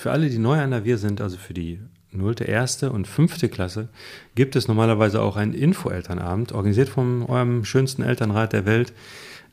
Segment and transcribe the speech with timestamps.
[0.00, 1.78] für alle, die neu an der Wir sind, also für die
[2.10, 3.88] nullte, erste und fünfte Klasse,
[4.34, 8.94] gibt es normalerweise auch einen Info-Elternabend, organisiert von eurem schönsten Elternrat der Welt,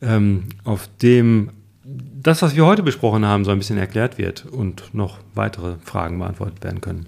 [0.00, 1.50] ähm, auf dem
[1.84, 6.18] das, was wir heute besprochen haben, so ein bisschen erklärt wird und noch weitere Fragen
[6.18, 7.06] beantwortet werden können.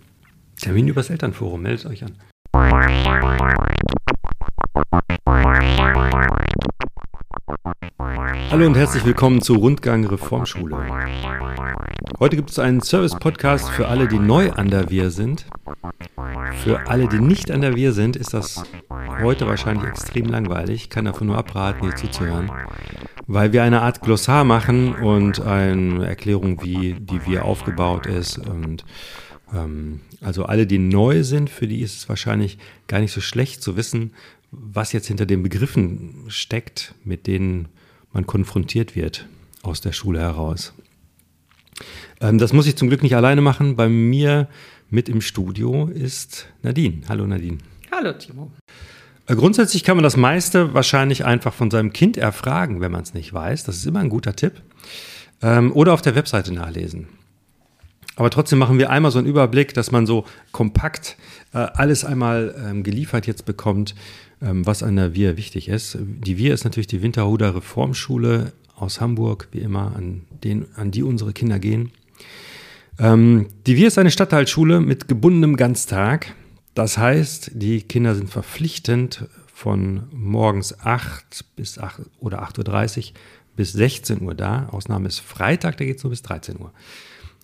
[0.58, 2.12] Termin übers Elternforum, meldet euch an.
[8.50, 10.76] Hallo und herzlich willkommen zu Rundgang Reformschule.
[12.18, 15.46] Heute gibt es einen Service-Podcast für alle, die neu an der Wir sind.
[16.64, 18.64] Für alle, die nicht an der Wir sind, ist das
[19.20, 20.82] heute wahrscheinlich extrem langweilig.
[20.82, 22.50] Ich kann davon nur abraten, hier zuzuhören,
[23.28, 28.36] weil wir eine Art Glossar machen und eine Erklärung, wie die Wir aufgebaut ist.
[28.38, 28.84] Und
[29.54, 32.58] ähm, also alle, die neu sind, für die ist es wahrscheinlich
[32.88, 34.12] gar nicht so schlecht zu wissen,
[34.50, 37.68] was jetzt hinter den Begriffen steckt, mit denen
[38.12, 39.26] man konfrontiert wird
[39.62, 40.72] aus der Schule heraus.
[42.20, 43.76] Ähm, das muss ich zum Glück nicht alleine machen.
[43.76, 44.48] Bei mir
[44.90, 47.02] mit im Studio ist Nadine.
[47.08, 47.58] Hallo Nadine.
[47.90, 48.50] Hallo Timo.
[49.26, 53.14] Äh, grundsätzlich kann man das meiste wahrscheinlich einfach von seinem Kind erfragen, wenn man es
[53.14, 53.64] nicht weiß.
[53.64, 54.60] Das ist immer ein guter Tipp.
[55.42, 57.08] Ähm, oder auf der Webseite nachlesen.
[58.16, 61.16] Aber trotzdem machen wir einmal so einen Überblick, dass man so kompakt
[61.54, 63.94] äh, alles einmal ähm, geliefert jetzt bekommt,
[64.40, 65.98] was an der Wir wichtig ist.
[66.00, 71.02] Die Wir ist natürlich die Winterhuder Reformschule aus Hamburg, wie immer, an, den, an die
[71.02, 71.92] unsere Kinder gehen.
[72.98, 76.34] Ähm, die Wir ist eine Stadtteilschule mit gebundenem Ganztag.
[76.74, 83.14] Das heißt, die Kinder sind verpflichtend von morgens 8 bis 8 oder 8.30 Uhr
[83.56, 84.68] bis 16 Uhr da.
[84.70, 86.72] Ausnahme ist Freitag, da geht es nur bis 13 Uhr.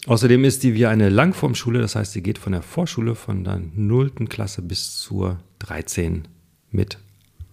[0.06, 3.60] Außerdem ist die wie eine Langformschule, das heißt, sie geht von der Vorschule von der
[3.74, 4.12] 0.
[4.28, 6.28] Klasse bis zur 13
[6.76, 6.98] mit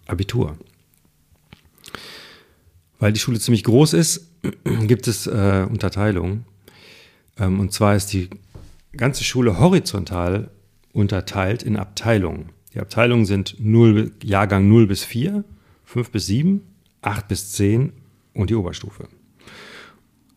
[0.06, 0.58] Abitur.
[3.00, 4.30] Weil die Schule ziemlich groß ist,
[4.88, 6.46] gibt es äh, Unterteilungen.
[7.40, 8.30] Ähm, und zwar ist die
[8.96, 10.52] ganze Schule horizontal
[10.92, 12.50] unterteilt in Abteilungen.
[12.74, 15.44] Die Abteilungen sind 0, Jahrgang 0 bis 4,
[15.86, 16.62] 5 bis 7,
[17.02, 17.94] 8 bis 10
[18.34, 19.08] und die Oberstufe.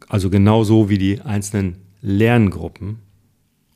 [0.08, 3.00] Also genauso wie die einzelnen Lerngruppen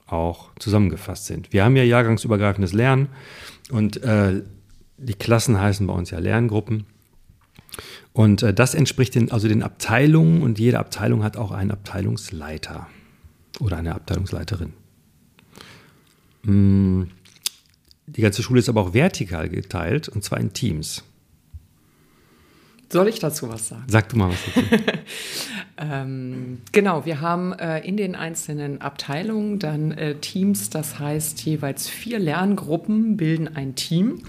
[0.06, 1.52] auch zusammengefasst sind.
[1.52, 3.08] Wir haben ja jahrgangsübergreifendes Lernen
[3.70, 4.42] und äh,
[5.00, 6.84] die Klassen heißen bei uns ja Lerngruppen.
[8.12, 12.88] Und äh, das entspricht den, also den Abteilungen und jede Abteilung hat auch einen Abteilungsleiter
[13.60, 14.72] oder eine Abteilungsleiterin.
[16.42, 17.02] Mm,
[18.06, 21.04] die ganze Schule ist aber auch vertikal geteilt und zwar in Teams.
[22.92, 23.84] Soll ich dazu was sagen?
[23.86, 24.66] Sag du mal was dazu.
[25.78, 31.88] ähm, genau, wir haben äh, in den einzelnen Abteilungen dann äh, Teams, das heißt jeweils
[31.88, 34.24] vier Lerngruppen bilden ein Team.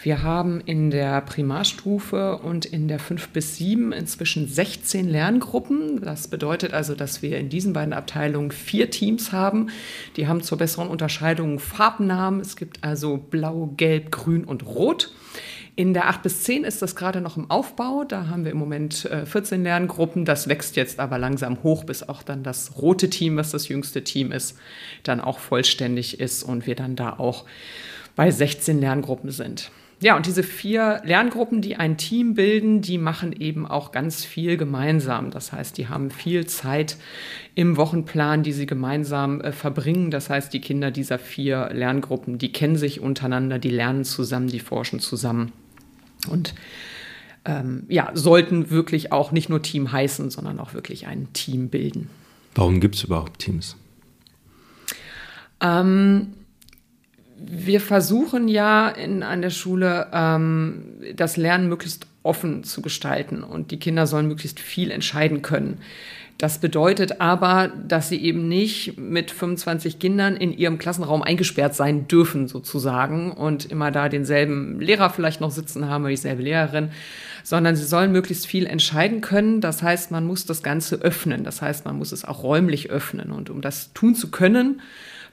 [0.00, 6.00] Wir haben in der Primarstufe und in der 5 bis 7 inzwischen 16 Lerngruppen.
[6.02, 9.70] Das bedeutet also, dass wir in diesen beiden Abteilungen vier Teams haben.
[10.16, 12.40] Die haben zur besseren Unterscheidung Farbnamen.
[12.40, 15.12] Es gibt also Blau, Gelb, Grün und Rot.
[15.74, 18.04] In der 8 bis 10 ist das gerade noch im Aufbau.
[18.04, 20.24] Da haben wir im Moment 14 äh, Lerngruppen.
[20.24, 24.04] Das wächst jetzt aber langsam hoch, bis auch dann das rote Team, was das jüngste
[24.04, 24.58] Team ist,
[25.02, 27.46] dann auch vollständig ist und wir dann da auch
[28.14, 29.72] bei 16 Lerngruppen sind.
[30.00, 34.56] Ja, und diese vier Lerngruppen, die ein Team bilden, die machen eben auch ganz viel
[34.56, 35.32] gemeinsam.
[35.32, 36.96] Das heißt, die haben viel Zeit
[37.56, 40.12] im Wochenplan, die sie gemeinsam äh, verbringen.
[40.12, 44.60] Das heißt, die Kinder dieser vier Lerngruppen, die kennen sich untereinander, die lernen zusammen, die
[44.60, 45.50] forschen zusammen.
[46.30, 46.54] Und
[47.44, 52.08] ähm, ja, sollten wirklich auch nicht nur Team heißen, sondern auch wirklich ein Team bilden.
[52.54, 53.76] Warum gibt es überhaupt Teams?
[55.60, 56.34] Ähm,
[57.40, 60.82] wir versuchen ja in, an der Schule ähm,
[61.14, 65.78] das Lernen möglichst offen zu gestalten und die Kinder sollen möglichst viel entscheiden können.
[66.38, 72.06] Das bedeutet aber, dass sie eben nicht mit 25 Kindern in ihrem Klassenraum eingesperrt sein
[72.06, 76.90] dürfen, sozusagen, und immer da denselben Lehrer vielleicht noch sitzen haben oder dieselbe Lehrerin,
[77.42, 79.60] sondern sie sollen möglichst viel entscheiden können.
[79.60, 81.42] Das heißt, man muss das Ganze öffnen.
[81.42, 83.32] Das heißt, man muss es auch räumlich öffnen.
[83.32, 84.80] Und um das tun zu können,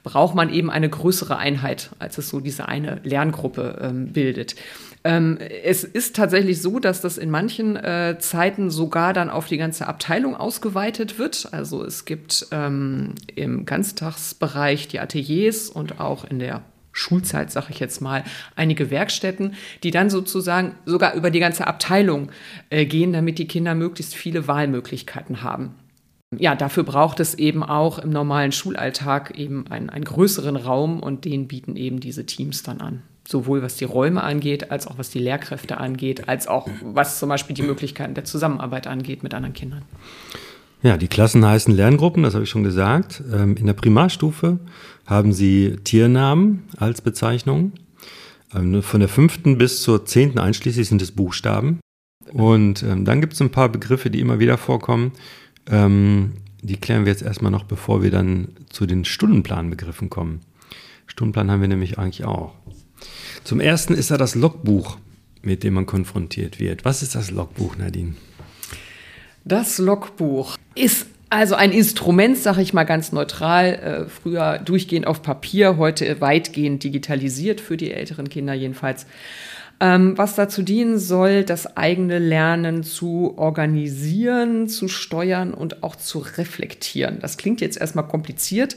[0.06, 4.54] braucht man eben eine größere Einheit, als es so diese eine Lerngruppe ähm, bildet.
[5.02, 9.56] Ähm, es ist tatsächlich so, dass das in manchen äh, Zeiten sogar dann auf die
[9.56, 11.48] ganze Abteilung ausgeweitet wird.
[11.50, 16.62] Also es gibt ähm, im Ganztagsbereich die Ateliers und auch in der
[16.92, 18.22] Schulzeit, sage ich jetzt mal,
[18.54, 22.30] einige Werkstätten, die dann sozusagen sogar über die ganze Abteilung
[22.70, 25.74] äh, gehen, damit die Kinder möglichst viele Wahlmöglichkeiten haben
[26.34, 31.24] ja, dafür braucht es eben auch im normalen Schulalltag eben einen, einen größeren Raum und
[31.24, 33.02] den bieten eben diese Teams dann an.
[33.26, 37.28] Sowohl was die Räume angeht, als auch was die Lehrkräfte angeht, als auch was zum
[37.28, 39.82] Beispiel die Möglichkeiten der Zusammenarbeit angeht mit anderen Kindern.
[40.82, 43.22] Ja, die Klassen heißen Lerngruppen, das habe ich schon gesagt.
[43.32, 44.58] Ähm, in der Primarstufe
[45.06, 47.72] haben sie Tiernamen als Bezeichnung.
[48.54, 51.80] Ähm, von der fünften bis zur zehnten einschließlich sind es Buchstaben.
[52.32, 55.12] Und ähm, dann gibt es ein paar Begriffe, die immer wieder vorkommen.
[55.68, 60.40] Die klären wir jetzt erstmal noch, bevor wir dann zu den Stundenplanbegriffen kommen.
[61.06, 62.54] Stundenplan haben wir nämlich eigentlich auch.
[63.44, 64.98] Zum ersten ist da das Logbuch,
[65.42, 66.84] mit dem man konfrontiert wird.
[66.84, 68.14] Was ist das Logbuch, Nadine?
[69.44, 75.22] Das Logbuch ist also ein Instrument, sage ich mal ganz neutral, äh, früher durchgehend auf
[75.22, 79.06] Papier, heute weitgehend digitalisiert für die älteren Kinder jedenfalls.
[79.78, 86.20] Ähm, was dazu dienen soll, das eigene Lernen zu organisieren, zu steuern und auch zu
[86.20, 87.18] reflektieren.
[87.20, 88.76] Das klingt jetzt erstmal kompliziert,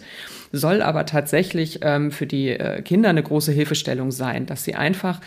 [0.52, 5.22] soll aber tatsächlich ähm, für die äh, Kinder eine große Hilfestellung sein, dass sie einfach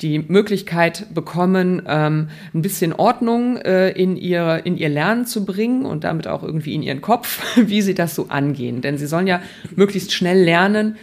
[0.00, 5.84] die Möglichkeit bekommen, ähm, ein bisschen Ordnung äh, in, ihr, in ihr Lernen zu bringen
[5.84, 8.80] und damit auch irgendwie in ihren Kopf, wie sie das so angehen.
[8.80, 9.42] Denn sie sollen ja
[9.76, 10.96] möglichst schnell lernen,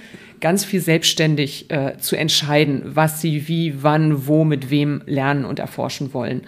[0.45, 5.57] ganz viel selbstständig äh, zu entscheiden, was sie wie, wann, wo, mit wem lernen und
[5.57, 6.41] erforschen wollen.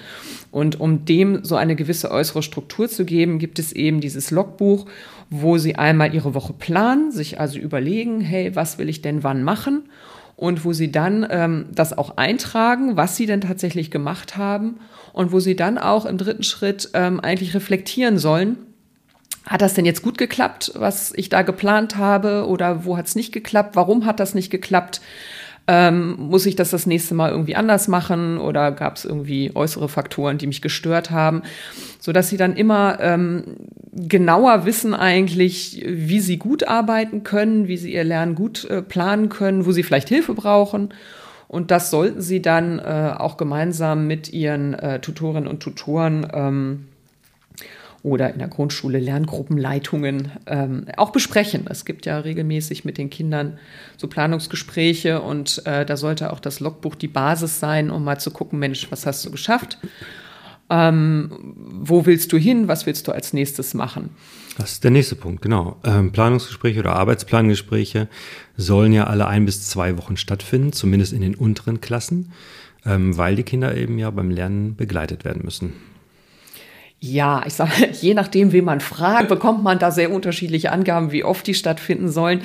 [0.51, 4.85] Und um dem so eine gewisse äußere Struktur zu geben, gibt es eben dieses Logbuch,
[5.31, 9.41] wo sie einmal ihre Woche planen, sich also überlegen, hey, was will ich denn wann
[9.41, 9.89] machen?
[10.35, 14.75] Und wo sie dann ähm, das auch eintragen, was sie denn tatsächlich gemacht haben
[15.11, 18.57] und wo sie dann auch im dritten Schritt ähm, eigentlich reflektieren sollen,
[19.47, 22.45] hat das denn jetzt gut geklappt, was ich da geplant habe?
[22.47, 23.75] Oder wo hat es nicht geklappt?
[23.75, 25.01] Warum hat das nicht geklappt?
[25.69, 28.37] Ähm, muss ich das das nächste Mal irgendwie anders machen?
[28.39, 31.43] Oder gab es irgendwie äußere Faktoren, die mich gestört haben?
[31.99, 33.43] So dass sie dann immer ähm,
[33.93, 39.29] genauer wissen eigentlich, wie sie gut arbeiten können, wie sie ihr Lernen gut äh, planen
[39.29, 40.93] können, wo sie vielleicht Hilfe brauchen.
[41.47, 46.87] Und das sollten sie dann äh, auch gemeinsam mit ihren äh, Tutorinnen und Tutoren ähm,
[48.03, 51.65] oder in der Grundschule Lerngruppenleitungen ähm, auch besprechen.
[51.69, 53.57] Es gibt ja regelmäßig mit den Kindern
[53.97, 58.31] so Planungsgespräche und äh, da sollte auch das Logbuch die Basis sein, um mal zu
[58.31, 59.77] gucken, Mensch, was hast du geschafft?
[60.69, 62.67] Ähm, wo willst du hin?
[62.67, 64.09] Was willst du als nächstes machen?
[64.57, 65.77] Das ist der nächste Punkt, genau.
[65.83, 68.07] Ähm, Planungsgespräche oder Arbeitsplangespräche
[68.57, 72.33] sollen ja alle ein bis zwei Wochen stattfinden, zumindest in den unteren Klassen,
[72.85, 75.73] ähm, weil die Kinder eben ja beim Lernen begleitet werden müssen.
[76.99, 81.23] Ja, ich sage, je nachdem, wen man fragt, bekommt man da sehr unterschiedliche Angaben, wie
[81.23, 82.41] oft die stattfinden sollen.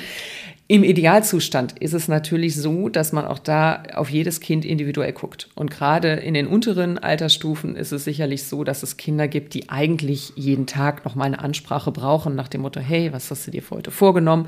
[0.67, 5.49] Im Idealzustand ist es natürlich so, dass man auch da auf jedes Kind individuell guckt.
[5.55, 9.69] Und gerade in den unteren Altersstufen ist es sicherlich so, dass es Kinder gibt, die
[9.69, 13.51] eigentlich jeden Tag noch mal eine Ansprache brauchen nach dem Motto, hey, was hast du
[13.51, 14.47] dir für heute vorgenommen?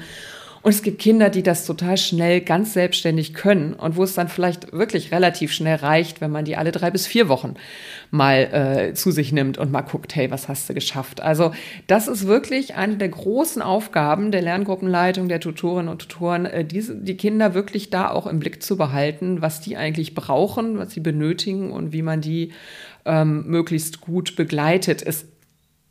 [0.65, 4.27] Und es gibt Kinder, die das total schnell ganz selbstständig können und wo es dann
[4.27, 7.53] vielleicht wirklich relativ schnell reicht, wenn man die alle drei bis vier Wochen
[8.09, 11.21] mal äh, zu sich nimmt und mal guckt, hey, was hast du geschafft?
[11.21, 11.51] Also
[11.85, 16.95] das ist wirklich eine der großen Aufgaben der Lerngruppenleitung, der Tutorinnen und Tutoren, äh, diese,
[16.95, 20.99] die Kinder wirklich da auch im Blick zu behalten, was die eigentlich brauchen, was sie
[20.99, 22.53] benötigen und wie man die
[23.05, 25.03] ähm, möglichst gut begleitet.
[25.05, 25.27] Es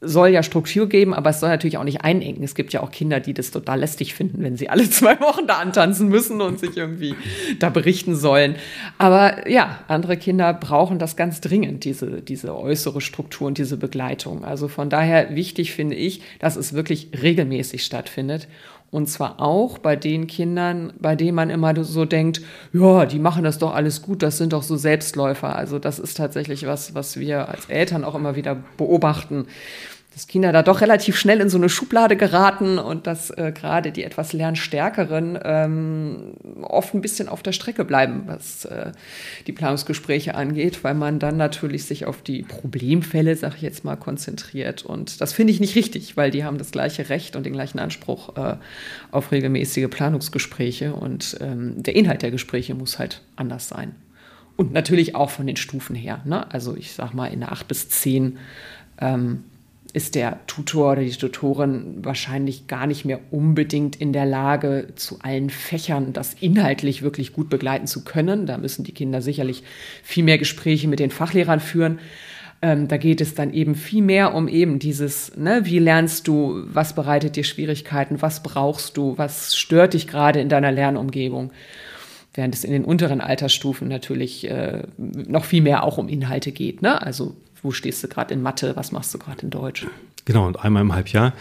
[0.04, 2.42] soll ja Struktur geben, aber es soll natürlich auch nicht einengen.
[2.42, 5.46] Es gibt ja auch Kinder, die das total lästig finden, wenn sie alle zwei Wochen
[5.46, 7.14] da antanzen müssen und sich irgendwie
[7.58, 8.56] da berichten sollen.
[8.98, 14.44] Aber ja, andere Kinder brauchen das ganz dringend, diese, diese äußere Struktur und diese Begleitung.
[14.44, 18.48] Also von daher wichtig finde ich, dass es wirklich regelmäßig stattfindet.
[18.94, 23.42] Und zwar auch bei den Kindern, bei denen man immer so denkt, ja, die machen
[23.42, 25.56] das doch alles gut, das sind doch so Selbstläufer.
[25.56, 29.46] Also das ist tatsächlich was, was wir als Eltern auch immer wieder beobachten
[30.14, 33.90] dass Kinder da doch relativ schnell in so eine Schublade geraten und dass äh, gerade
[33.90, 38.92] die etwas lernstärkeren ähm, oft ein bisschen auf der Strecke bleiben, was äh,
[39.48, 43.96] die Planungsgespräche angeht, weil man dann natürlich sich auf die Problemfälle, sag ich jetzt mal,
[43.96, 44.84] konzentriert.
[44.84, 47.80] Und das finde ich nicht richtig, weil die haben das gleiche Recht und den gleichen
[47.80, 48.56] Anspruch äh,
[49.10, 53.96] auf regelmäßige Planungsgespräche und ähm, der Inhalt der Gespräche muss halt anders sein.
[54.56, 56.22] Und natürlich auch von den Stufen her.
[56.24, 56.48] Ne?
[56.52, 58.38] Also ich sag mal in der 8 bis 10
[59.00, 59.42] ähm,
[59.94, 65.20] ist der Tutor oder die Tutorin wahrscheinlich gar nicht mehr unbedingt in der Lage, zu
[65.20, 68.44] allen Fächern das inhaltlich wirklich gut begleiten zu können.
[68.44, 69.62] Da müssen die Kinder sicherlich
[70.02, 72.00] viel mehr Gespräche mit den Fachlehrern führen.
[72.60, 76.64] Ähm, da geht es dann eben viel mehr um eben dieses, ne, wie lernst du,
[76.66, 81.52] was bereitet dir Schwierigkeiten, was brauchst du, was stört dich gerade in deiner Lernumgebung
[82.36, 86.82] während es in den unteren Altersstufen natürlich äh, noch viel mehr auch um Inhalte geht.
[86.82, 87.00] Ne?
[87.00, 89.86] Also wo stehst du gerade in Mathe, was machst du gerade in Deutsch.
[90.26, 91.32] Genau, und einmal im Halbjahr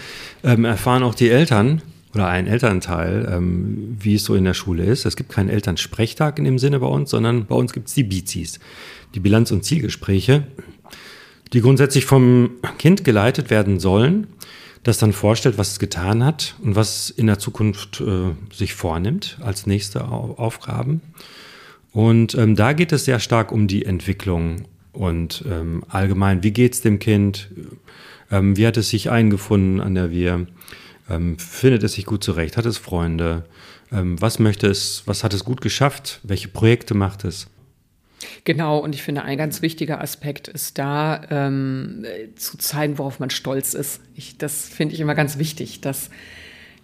[0.44, 1.82] ähm, erfahren auch die Eltern
[2.14, 5.06] oder ein Elternteil, ähm, wie es so in der Schule ist.
[5.06, 8.04] Es gibt keinen Elternsprechtag in dem Sinne bei uns, sondern bei uns gibt es die
[8.04, 8.60] BIZIs,
[9.14, 10.48] die Bilanz- und Zielgespräche.
[11.52, 14.26] die grundsätzlich vom Kind geleitet werden sollen,
[14.82, 19.38] das dann vorstellt, was es getan hat und was in der Zukunft äh, sich vornimmt
[19.42, 21.02] als nächste Aufgaben.
[21.92, 26.74] Und ähm, da geht es sehr stark um die Entwicklung und ähm, allgemein, wie geht
[26.74, 27.50] es dem Kind,
[28.32, 30.48] ähm, wie hat es sich eingefunden an der Wir,
[31.10, 33.44] ähm, findet es sich gut zurecht, hat es Freunde,
[33.92, 37.48] ähm, was möchte es, was hat es gut geschafft, welche Projekte macht es.
[38.46, 43.30] Genau, und ich finde, ein ganz wichtiger Aspekt ist da, ähm, zu zeigen, worauf man
[43.30, 44.02] stolz ist.
[44.16, 46.10] Ich, das finde ich immer ganz wichtig, dass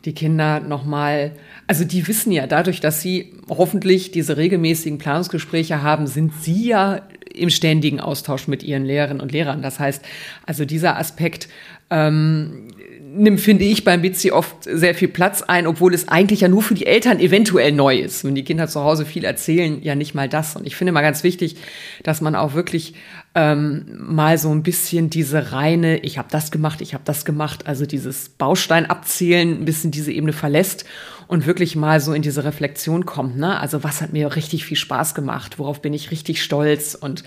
[0.06, 1.34] die Kinder nochmal,
[1.68, 7.02] also die wissen ja dadurch, dass sie hoffentlich diese regelmäßigen Planungsgespräche haben, sind sie ja
[7.40, 9.62] im ständigen Austausch mit ihren Lehrerinnen und Lehrern.
[9.62, 10.04] Das heißt,
[10.46, 11.50] also dieser Aspekt
[11.90, 12.68] ähm,
[13.12, 16.62] nimmt, finde ich, beim Bitsi oft sehr viel Platz ein, obwohl es eigentlich ja nur
[16.62, 18.24] für die Eltern eventuell neu ist.
[18.24, 20.56] Wenn die Kinder zu Hause viel erzählen, ja nicht mal das.
[20.56, 21.56] Und ich finde mal ganz wichtig,
[22.04, 22.94] dass man auch wirklich
[23.36, 27.68] ähm, mal so ein bisschen diese reine, ich habe das gemacht, ich habe das gemacht,
[27.68, 30.86] also dieses Baustein abzählen, ein bisschen diese Ebene verlässt
[31.28, 33.38] und wirklich mal so in diese Reflexion kommt.
[33.38, 33.60] Ne?
[33.60, 37.24] Also was hat mir richtig viel Spaß gemacht, worauf bin ich richtig stolz und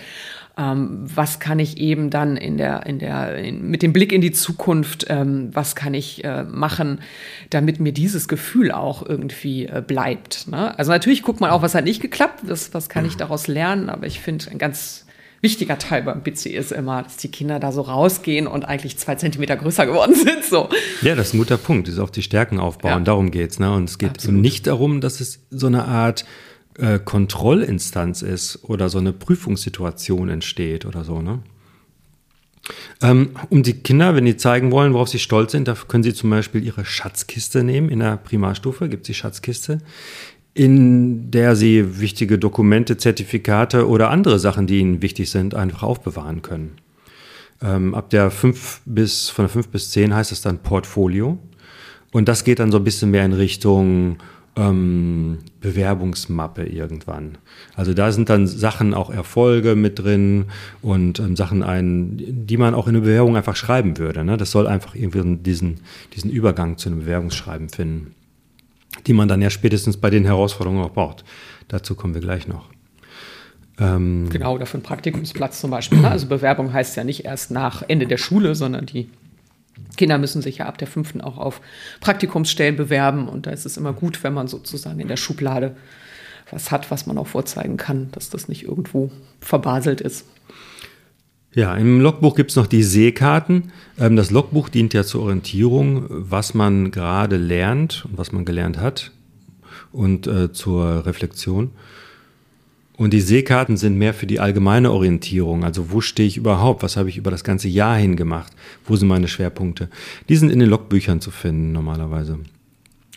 [0.58, 4.20] ähm, was kann ich eben dann in der, in der, in, mit dem Blick in
[4.20, 7.00] die Zukunft, ähm, was kann ich äh, machen,
[7.50, 10.48] damit mir dieses Gefühl auch irgendwie äh, bleibt.
[10.48, 10.78] Ne?
[10.78, 13.88] Also natürlich guckt man auch, was hat nicht geklappt, was, was kann ich daraus lernen,
[13.88, 15.06] aber ich finde ein ganz
[15.42, 19.16] wichtiger Teil beim Bitsi ist immer, dass die Kinder da so rausgehen und eigentlich zwei
[19.16, 20.44] Zentimeter größer geworden sind.
[20.44, 20.68] So.
[21.02, 21.88] Ja, das ist ein guter Punkt.
[21.88, 22.92] Ist auf die Stärken aufbauen.
[22.92, 23.00] Ja.
[23.00, 23.58] Darum geht's.
[23.58, 23.72] Ne?
[23.72, 24.40] Und es geht Absolut.
[24.40, 26.24] nicht darum, dass es so eine Art
[26.78, 31.20] äh, Kontrollinstanz ist oder so eine Prüfungssituation entsteht oder so.
[31.20, 31.40] Ne?
[33.00, 36.14] Ähm, um die Kinder, wenn die zeigen wollen, worauf sie stolz sind, da können sie
[36.14, 37.88] zum Beispiel ihre Schatzkiste nehmen.
[37.88, 39.78] In der Primarstufe gibt es die Schatzkiste,
[40.54, 46.42] in der sie wichtige Dokumente, Zertifikate oder andere Sachen, die ihnen wichtig sind, einfach aufbewahren
[46.42, 46.76] können.
[47.60, 51.38] Ähm, ab der 5 bis, von der 5 bis 10 heißt es dann Portfolio.
[52.12, 54.18] Und das geht dann so ein bisschen mehr in Richtung
[54.56, 57.38] ähm, Bewerbungsmappe irgendwann.
[57.74, 60.46] Also da sind dann Sachen, auch Erfolge mit drin
[60.82, 64.24] und ähm, Sachen ein, die man auch in eine Bewerbung einfach schreiben würde.
[64.24, 64.36] Ne?
[64.36, 65.80] Das soll einfach irgendwie diesen,
[66.14, 68.14] diesen Übergang zu einem Bewerbungsschreiben finden,
[69.06, 71.24] die man dann ja spätestens bei den Herausforderungen auch braucht.
[71.68, 72.68] Dazu kommen wir gleich noch.
[73.78, 76.00] Ähm, genau, oder für einen Praktikumsplatz zum Beispiel.
[76.00, 76.10] Ne?
[76.10, 79.08] Also Bewerbung heißt ja nicht erst nach Ende der Schule, sondern die
[79.96, 81.60] Kinder müssen sich ja ab der fünften auch auf
[82.00, 85.76] Praktikumsstellen bewerben und da ist es immer gut, wenn man sozusagen in der Schublade
[86.50, 89.10] was hat, was man auch vorzeigen kann, dass das nicht irgendwo
[89.40, 90.26] verbaselt ist.
[91.54, 93.72] Ja, im Logbuch gibt es noch die Seekarten.
[93.98, 98.78] Ähm, das Logbuch dient ja zur Orientierung, was man gerade lernt und was man gelernt
[98.78, 99.10] hat
[99.92, 101.72] und äh, zur Reflexion.
[103.02, 105.64] Und die Seekarten sind mehr für die allgemeine Orientierung.
[105.64, 106.84] Also wo stehe ich überhaupt?
[106.84, 108.52] Was habe ich über das ganze Jahr hin gemacht?
[108.86, 109.88] Wo sind meine Schwerpunkte?
[110.28, 112.38] Die sind in den Logbüchern zu finden normalerweise.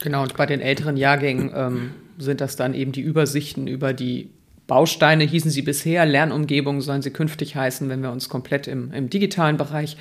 [0.01, 4.31] Genau, und bei den älteren Jahrgängen ähm, sind das dann eben die Übersichten über die
[4.67, 9.09] Bausteine, hießen sie bisher, Lernumgebungen sollen sie künftig heißen, wenn wir uns komplett im, im
[9.09, 9.97] digitalen Bereich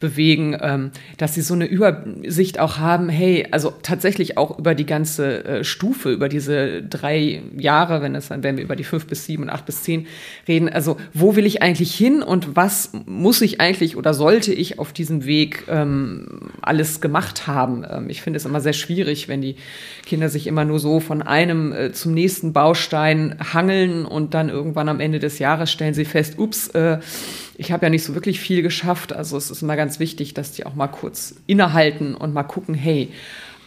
[0.00, 4.86] bewegen, ähm, dass sie so eine Übersicht auch haben, hey, also tatsächlich auch über die
[4.86, 9.06] ganze äh, Stufe, über diese drei Jahre, wenn es dann, wenn wir über die fünf
[9.06, 10.06] bis sieben und acht bis zehn
[10.46, 14.78] reden, also wo will ich eigentlich hin und was muss ich eigentlich oder sollte ich
[14.78, 17.84] auf diesem Weg ähm, alles gemacht haben?
[17.88, 19.56] Ähm, ich finde es immer sehr schwierig, wenn die
[20.06, 24.88] Kinder sich immer nur so von einem äh, zum nächsten Baustein hangeln und dann irgendwann
[24.88, 26.98] am Ende des Jahres stellen sie fest, ups, äh,
[27.56, 29.12] ich habe ja nicht so wirklich viel geschafft.
[29.12, 32.74] Also es ist immer ganz wichtig, dass die auch mal kurz innehalten und mal gucken,
[32.74, 33.10] hey,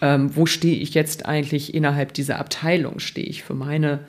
[0.02, 3.00] ähm, wo stehe ich jetzt eigentlich innerhalb dieser Abteilung?
[3.00, 4.00] Stehe ich für meine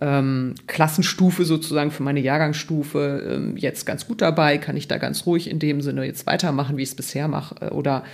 [0.00, 4.58] ähm, Klassenstufe sozusagen, für meine Jahrgangsstufe ähm, jetzt ganz gut dabei?
[4.58, 7.56] Kann ich da ganz ruhig in dem Sinne jetzt weitermachen, wie ich es bisher mache?
[7.60, 8.04] Äh, oder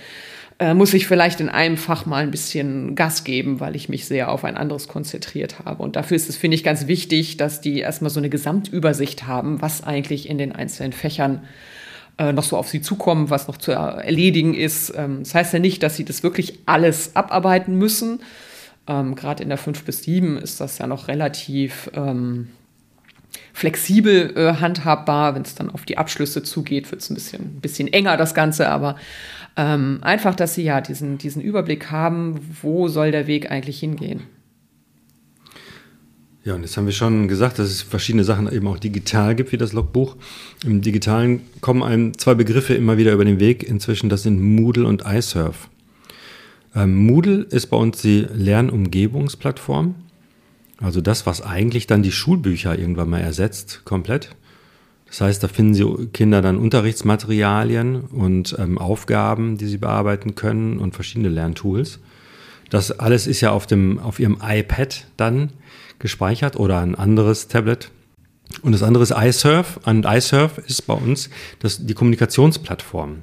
[0.61, 4.05] äh, muss ich vielleicht in einem Fach mal ein bisschen Gas geben, weil ich mich
[4.05, 5.81] sehr auf ein anderes konzentriert habe.
[5.81, 9.59] Und dafür ist es, finde ich, ganz wichtig, dass die erstmal so eine Gesamtübersicht haben,
[9.59, 11.41] was eigentlich in den einzelnen Fächern
[12.19, 14.93] äh, noch so auf sie zukommen, was noch zu erledigen ist.
[14.95, 18.19] Ähm, das heißt ja nicht, dass sie das wirklich alles abarbeiten müssen.
[18.85, 22.49] Ähm, Gerade in der 5 bis 7 ist das ja noch relativ ähm,
[23.51, 25.33] flexibel äh, handhabbar.
[25.33, 28.35] Wenn es dann auf die Abschlüsse zugeht, wird es ein bisschen, ein bisschen enger, das
[28.35, 28.69] Ganze.
[28.69, 28.95] Aber
[29.57, 34.21] ähm, einfach, dass sie ja diesen, diesen Überblick haben, wo soll der Weg eigentlich hingehen.
[36.43, 39.51] Ja, und jetzt haben wir schon gesagt, dass es verschiedene Sachen eben auch digital gibt,
[39.51, 40.15] wie das Logbuch.
[40.65, 44.87] Im Digitalen kommen einem zwei Begriffe immer wieder über den Weg inzwischen, das sind Moodle
[44.87, 45.69] und iSurf.
[46.75, 49.95] Ähm, Moodle ist bei uns die Lernumgebungsplattform.
[50.77, 54.35] Also das, was eigentlich dann die Schulbücher irgendwann mal ersetzt, komplett.
[55.11, 60.79] Das heißt, da finden sie Kinder dann Unterrichtsmaterialien und ähm, Aufgaben, die sie bearbeiten können
[60.79, 61.99] und verschiedene Lerntools.
[62.69, 65.49] Das alles ist ja auf, dem, auf ihrem iPad dann
[65.99, 67.91] gespeichert oder ein anderes Tablet.
[68.61, 69.81] Und das andere ist iSurf.
[69.85, 73.17] Und iSurf ist bei uns das, die Kommunikationsplattform.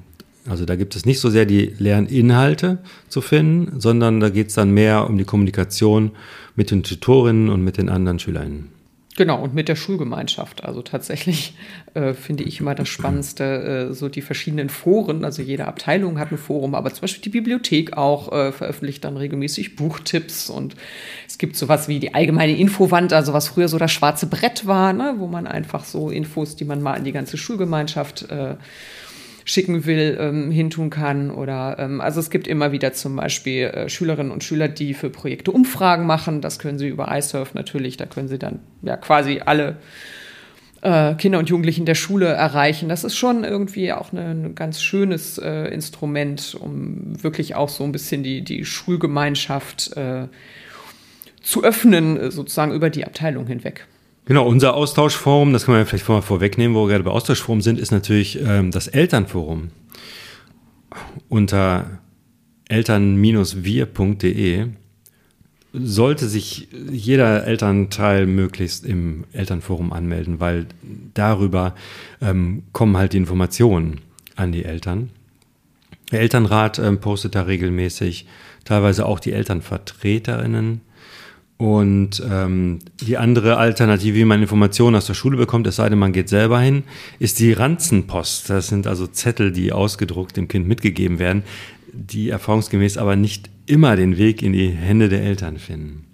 [0.47, 2.77] Also da gibt es nicht so sehr die Lerninhalte
[3.07, 6.11] zu finden, sondern da geht es dann mehr um die Kommunikation
[6.55, 8.78] mit den Tutorinnen und mit den anderen SchülerInnen.
[9.19, 10.63] Genau, und mit der Schulgemeinschaft.
[10.63, 11.53] Also tatsächlich
[11.93, 15.25] äh, finde ich immer das Spannendste, äh, so die verschiedenen Foren.
[15.25, 19.17] Also jede Abteilung hat ein Forum, aber zum Beispiel die Bibliothek auch äh, veröffentlicht dann
[19.17, 20.77] regelmäßig Buchtipps und
[21.27, 24.93] es gibt sowas wie die allgemeine Infowand, also was früher so das schwarze Brett war,
[24.93, 28.55] ne, wo man einfach so Infos, die man mal an die ganze Schulgemeinschaft äh,
[29.49, 31.31] schicken will, ähm, hintun kann.
[31.31, 35.09] Oder ähm, also es gibt immer wieder zum Beispiel äh, Schülerinnen und Schüler, die für
[35.09, 36.41] Projekte Umfragen machen.
[36.41, 37.97] Das können sie über iSurf natürlich.
[37.97, 39.77] Da können sie dann ja quasi alle
[40.81, 42.89] äh, Kinder und Jugendlichen der Schule erreichen.
[42.89, 47.83] Das ist schon irgendwie auch ein ne ganz schönes äh, Instrument, um wirklich auch so
[47.83, 50.27] ein bisschen die, die Schulgemeinschaft äh,
[51.41, 53.87] zu öffnen, sozusagen über die Abteilung hinweg.
[54.29, 57.79] Genau, unser Austauschforum, das kann man vielleicht mal vorwegnehmen, wo wir gerade bei Austauschforum sind,
[57.79, 59.71] ist natürlich ähm, das Elternforum.
[61.29, 61.99] Unter
[62.67, 64.67] eltern-wir.de
[65.73, 70.67] sollte sich jeder Elternteil möglichst im Elternforum anmelden, weil
[71.15, 71.73] darüber
[72.21, 74.01] ähm, kommen halt die Informationen
[74.35, 75.09] an die Eltern.
[76.11, 78.27] Der Elternrat ähm, postet da regelmäßig,
[78.63, 80.81] teilweise auch die Elternvertreterinnen
[81.59, 85.99] und ähm, die andere Alternative, wie man Informationen aus der Schule bekommt, es sei denn,
[85.99, 86.83] man geht selber hin,
[87.19, 88.49] ist die Ranzenpost.
[88.49, 91.43] Das sind also Zettel, die ausgedruckt dem Kind mitgegeben werden,
[91.91, 96.05] die erfahrungsgemäß aber nicht immer den Weg in die Hände der Eltern finden.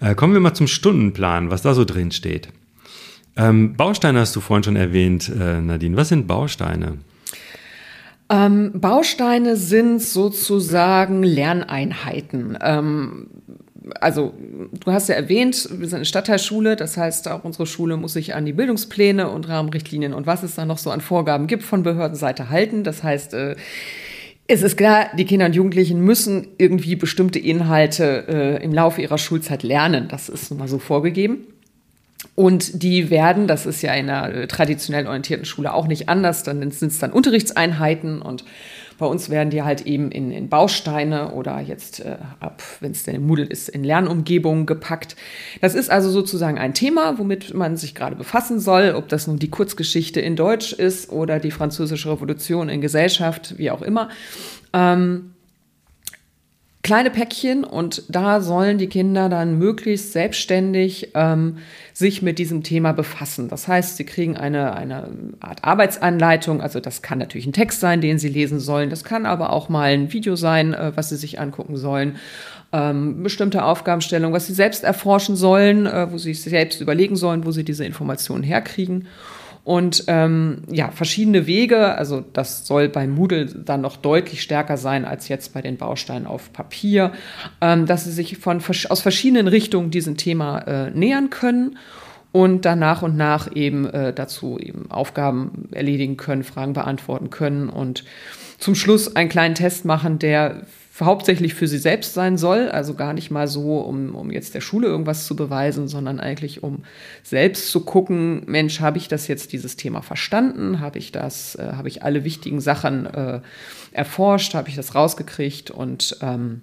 [0.00, 2.48] Äh, kommen wir mal zum Stundenplan, was da so drin steht.
[3.36, 5.96] Ähm, Bausteine hast du vorhin schon erwähnt, äh, Nadine.
[5.96, 6.98] Was sind Bausteine?
[8.30, 12.58] Ähm, Bausteine sind sozusagen Lerneinheiten.
[12.60, 13.28] Ähm,
[14.00, 14.34] also
[14.84, 18.34] du hast ja erwähnt, wir sind eine Stadtteilschule, das heißt, auch unsere Schule muss sich
[18.34, 21.82] an die Bildungspläne und Rahmenrichtlinien und was es da noch so an Vorgaben gibt von
[21.82, 22.84] Behördenseite halten.
[22.84, 23.56] Das heißt, äh,
[24.46, 29.18] es ist klar, die Kinder und Jugendlichen müssen irgendwie bestimmte Inhalte äh, im Laufe ihrer
[29.18, 30.08] Schulzeit lernen.
[30.08, 31.46] Das ist nun mal so vorgegeben.
[32.34, 36.42] Und die werden, das ist ja in einer äh, traditionell orientierten Schule auch nicht anders,
[36.42, 38.44] dann sind es dann Unterrichtseinheiten und
[38.98, 43.04] bei uns werden die halt eben in, in Bausteine oder jetzt äh, ab, wenn es
[43.04, 45.16] denn im Moodle ist, in Lernumgebungen gepackt.
[45.60, 49.38] Das ist also sozusagen ein Thema, womit man sich gerade befassen soll, ob das nun
[49.38, 54.08] die Kurzgeschichte in Deutsch ist oder die französische Revolution in Gesellschaft, wie auch immer.
[54.72, 55.34] Ähm,
[56.82, 61.58] kleine Päckchen und da sollen die Kinder dann möglichst selbstständig ähm,
[61.92, 63.48] sich mit diesem Thema befassen.
[63.48, 65.08] Das heißt, sie kriegen eine, eine
[65.40, 69.26] Art Arbeitsanleitung, also das kann natürlich ein Text sein, den sie lesen sollen, das kann
[69.26, 72.16] aber auch mal ein Video sein, äh, was sie sich angucken sollen.
[72.70, 77.46] Ähm, bestimmte Aufgabenstellungen, was sie selbst erforschen sollen, äh, wo sie sich selbst überlegen sollen,
[77.46, 79.08] wo sie diese Informationen herkriegen.
[79.68, 85.04] Und ähm, ja, verschiedene Wege, also das soll bei Moodle dann noch deutlich stärker sein
[85.04, 87.12] als jetzt bei den Bausteinen auf Papier,
[87.60, 91.76] ähm, dass sie sich von, aus verschiedenen Richtungen diesem Thema äh, nähern können
[92.32, 97.68] und dann nach und nach eben äh, dazu eben Aufgaben erledigen können, Fragen beantworten können
[97.68, 98.04] und
[98.56, 100.62] zum Schluss einen kleinen Test machen, der
[101.00, 104.60] hauptsächlich für sie selbst sein soll, also gar nicht mal so, um, um jetzt der
[104.60, 106.84] Schule irgendwas zu beweisen, sondern eigentlich um
[107.22, 110.80] selbst zu gucken, Mensch, habe ich das jetzt dieses Thema verstanden?
[110.80, 113.40] Habe ich das, äh, habe ich alle wichtigen Sachen äh,
[113.92, 114.54] erforscht?
[114.54, 115.70] Habe ich das rausgekriegt?
[115.70, 116.62] Und ähm,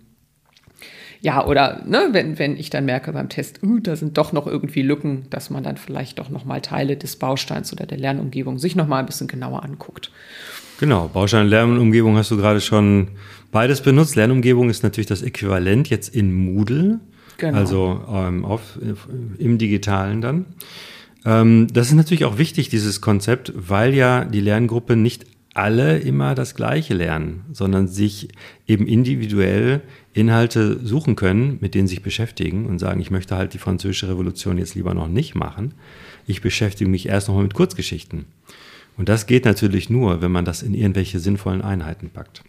[1.21, 4.45] ja, oder ne, wenn, wenn ich dann merke beim Test, uh, da sind doch noch
[4.45, 8.60] irgendwie Lücken, dass man dann vielleicht doch noch mal Teile des Bausteins oder der Lernumgebung
[8.60, 10.12] sich noch mal ein bisschen genauer anguckt.
[10.80, 13.08] Genau, Baustein Lernumgebung hast du gerade schon
[13.56, 14.18] beides benutzt.
[14.18, 17.00] Lernumgebung ist natürlich das Äquivalent jetzt in Moodle,
[17.38, 17.58] genau.
[17.58, 18.78] also ähm, auf,
[19.39, 20.46] im Digitalen dann.
[21.24, 26.36] Ähm, das ist natürlich auch wichtig, dieses Konzept, weil ja die Lerngruppe nicht alle immer
[26.36, 28.28] das Gleiche lernen, sondern sich
[28.68, 29.82] eben individuell
[30.13, 34.10] Inhalte suchen können, mit denen sie sich beschäftigen und sagen, ich möchte halt die französische
[34.10, 35.76] Revolution jetzt lieber noch nicht machen.
[36.28, 38.26] Ich beschäftige mich erst noch mal mit Kurzgeschichten.
[38.98, 42.44] Und das geht natürlich nur, wenn man das in irgendwelche sinnvollen Einheiten packt.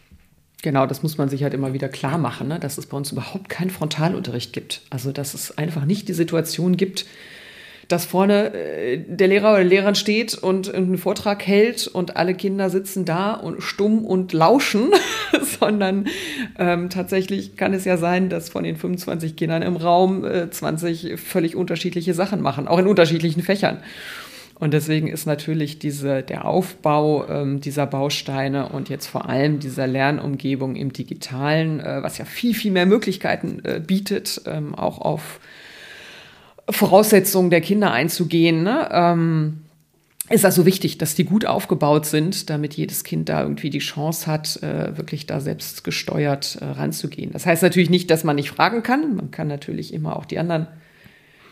[0.66, 2.58] Genau, das muss man sich halt immer wieder klar machen, ne?
[2.58, 4.82] dass es bei uns überhaupt keinen Frontalunterricht gibt.
[4.90, 7.06] Also, dass es einfach nicht die Situation gibt,
[7.86, 12.68] dass vorne äh, der Lehrer oder Lehrerin steht und einen Vortrag hält und alle Kinder
[12.68, 14.90] sitzen da und stumm und lauschen,
[15.60, 16.08] sondern
[16.58, 21.20] ähm, tatsächlich kann es ja sein, dass von den 25 Kindern im Raum äh, 20
[21.20, 23.84] völlig unterschiedliche Sachen machen, auch in unterschiedlichen Fächern.
[24.58, 29.86] Und deswegen ist natürlich diese, der Aufbau ähm, dieser Bausteine und jetzt vor allem dieser
[29.86, 35.40] Lernumgebung im Digitalen, äh, was ja viel, viel mehr Möglichkeiten äh, bietet, ähm, auch auf
[36.70, 38.88] Voraussetzungen der Kinder einzugehen, ne?
[38.90, 39.58] ähm,
[40.28, 44.26] ist also wichtig, dass die gut aufgebaut sind, damit jedes Kind da irgendwie die Chance
[44.26, 47.30] hat, äh, wirklich da selbst gesteuert äh, ranzugehen.
[47.32, 49.14] Das heißt natürlich nicht, dass man nicht fragen kann.
[49.14, 50.66] Man kann natürlich immer auch die anderen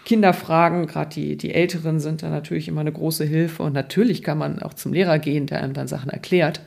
[0.05, 0.87] Kinder fragen.
[0.87, 3.63] Gerade die, die Älteren sind da natürlich immer eine große Hilfe.
[3.63, 6.61] Und natürlich kann man auch zum Lehrer gehen, der einem dann Sachen erklärt.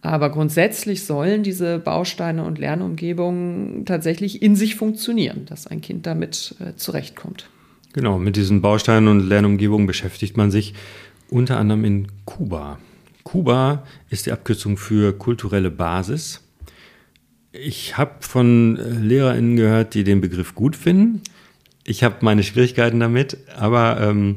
[0.00, 6.54] Aber grundsätzlich sollen diese Bausteine und Lernumgebungen tatsächlich in sich funktionieren, dass ein Kind damit
[6.60, 7.48] äh, zurechtkommt.
[7.92, 10.74] Genau, mit diesen Bausteinen und Lernumgebungen beschäftigt man sich
[11.30, 12.78] unter anderem in Kuba.
[13.24, 16.42] Kuba ist die Abkürzung für kulturelle Basis.
[17.50, 21.22] Ich habe von äh, LehrerInnen gehört, die den Begriff gut finden.
[21.88, 24.36] Ich habe meine Schwierigkeiten damit, aber ähm,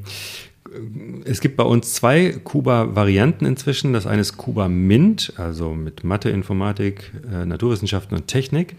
[1.25, 3.91] es gibt bei uns zwei Kuba-Varianten inzwischen.
[3.91, 8.77] Das eine ist Kuba Mint, also mit Mathe, Informatik, äh, Naturwissenschaften und Technik.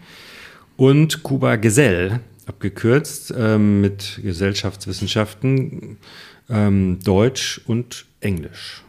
[0.75, 5.97] Und Kuba Gesell, abgekürzt, ähm, mit Gesellschaftswissenschaften,
[6.49, 8.81] ähm, Deutsch und Englisch.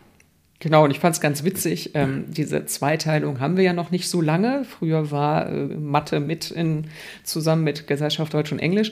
[0.61, 4.09] Genau, und ich fand es ganz witzig, ähm, diese Zweiteilung haben wir ja noch nicht
[4.09, 4.65] so lange.
[4.65, 6.87] Früher war äh, Mathe mit in,
[7.23, 8.91] zusammen mit Gesellschaft Deutsch und Englisch.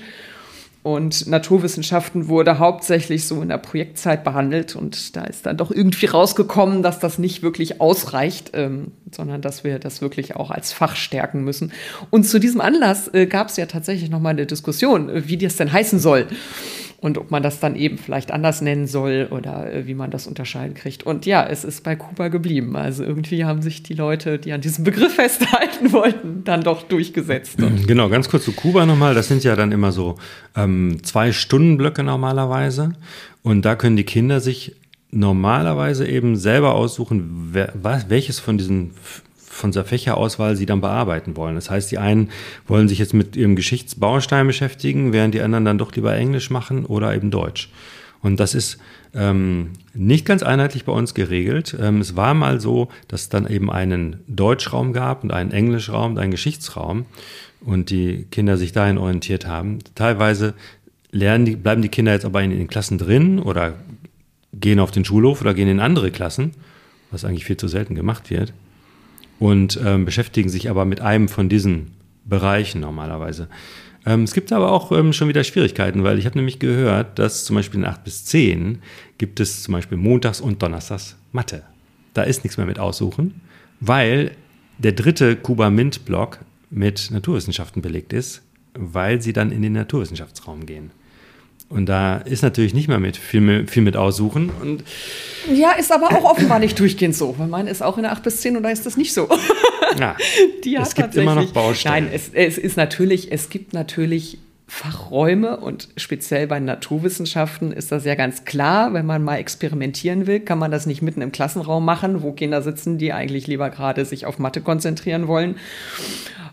[0.83, 4.75] Und Naturwissenschaften wurde hauptsächlich so in der Projektzeit behandelt.
[4.75, 9.63] Und da ist dann doch irgendwie rausgekommen, dass das nicht wirklich ausreicht, ähm, sondern dass
[9.63, 11.73] wir das wirklich auch als Fach stärken müssen.
[12.11, 15.39] Und zu diesem Anlass äh, gab es ja tatsächlich noch mal eine Diskussion, äh, wie
[15.39, 16.27] das denn heißen soll
[17.03, 20.29] und ob man das dann eben vielleicht anders nennen soll oder äh, wie man das
[20.29, 21.03] unterscheiden kriegt.
[21.03, 22.77] Und ja, es ist bei Kuba geblieben.
[22.77, 27.61] Also irgendwie haben sich die Leute, die an diesem Begriff festhalten wollten, dann doch durchgesetzt.
[27.61, 29.15] Und genau, ganz kurz zu Kuba nochmal.
[29.15, 30.15] Das sind ja dann immer so
[30.57, 32.93] ähm, zwei Stundenblöcke normalerweise.
[33.43, 34.77] Und da können die Kinder sich
[35.11, 38.93] normalerweise eben selber aussuchen, wer, was, welches von diesen
[39.53, 41.55] von der Fächerauswahl sie dann bearbeiten wollen.
[41.55, 42.31] Das heißt, die einen
[42.67, 46.87] wollen sich jetzt mit ihrem Geschichtsbaustein beschäftigen, während die anderen dann doch lieber Englisch machen
[46.87, 47.71] oder eben Deutsch.
[48.23, 48.79] Und das ist
[49.15, 51.77] ähm, nicht ganz einheitlich bei uns geregelt.
[51.79, 56.13] Ähm, es war mal so, dass es dann eben einen Deutschraum gab und einen Englischraum
[56.13, 57.05] und einen Geschichtsraum
[57.61, 59.81] und die Kinder sich dahin orientiert haben.
[59.95, 60.55] Teilweise
[61.11, 63.75] lernen die, bleiben die Kinder jetzt aber in den Klassen drin oder
[64.55, 66.53] gehen auf den Schulhof oder gehen in andere Klassen,
[67.11, 68.55] was eigentlich viel zu selten gemacht wird
[69.43, 73.49] und ähm, beschäftigen sich aber mit einem von diesen Bereichen normalerweise.
[74.07, 77.45] Ähm, es gibt aber auch ähm, schon wieder Schwierigkeiten, weil ich habe nämlich gehört, dass
[77.45, 78.79] zum Beispiel in 8 bis 10
[79.19, 81.65] gibt es zum Beispiel montags und donnerstags Mathe.
[82.15, 83.41] Da ist nichts mehr mit aussuchen,
[83.81, 84.31] weil
[84.79, 86.39] der dritte Kuba Mint Block
[86.71, 88.43] mit Naturwissenschaften belegt ist,
[88.75, 90.93] weil sie dann in den Naturwissenschaftsraum gehen.
[91.73, 94.51] Und da ist natürlich nicht mehr mit viel, viel mit aussuchen.
[94.61, 94.85] Und
[95.51, 97.35] ja, ist aber auch offenbar nicht durchgehend so.
[97.39, 99.27] Weil meine ist auch in der 8 bis 10 und da ist das nicht so.
[99.99, 100.17] Ja,
[100.83, 102.05] es gibt immer noch Baustellen.
[102.05, 108.05] Nein, es, es ist natürlich, es gibt natürlich Fachräume und speziell bei Naturwissenschaften ist das
[108.05, 111.85] ja ganz klar, wenn man mal experimentieren will, kann man das nicht mitten im Klassenraum
[111.85, 115.57] machen, wo Kinder sitzen, die eigentlich lieber gerade sich auf Mathe konzentrieren wollen.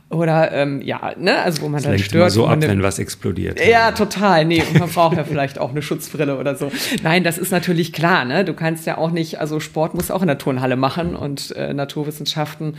[0.09, 2.15] Oder ähm, ja, ne, also wo man das dann stört.
[2.15, 3.63] Immer so ab, wenn was explodiert.
[3.63, 4.43] Ja, total.
[4.43, 6.71] Nee, und man braucht ja vielleicht auch eine Schutzbrille oder so.
[7.03, 8.43] Nein, das ist natürlich klar, ne?
[8.43, 11.75] Du kannst ja auch nicht, also Sport muss auch in der Turnhalle machen und äh,
[11.75, 12.77] Naturwissenschaften.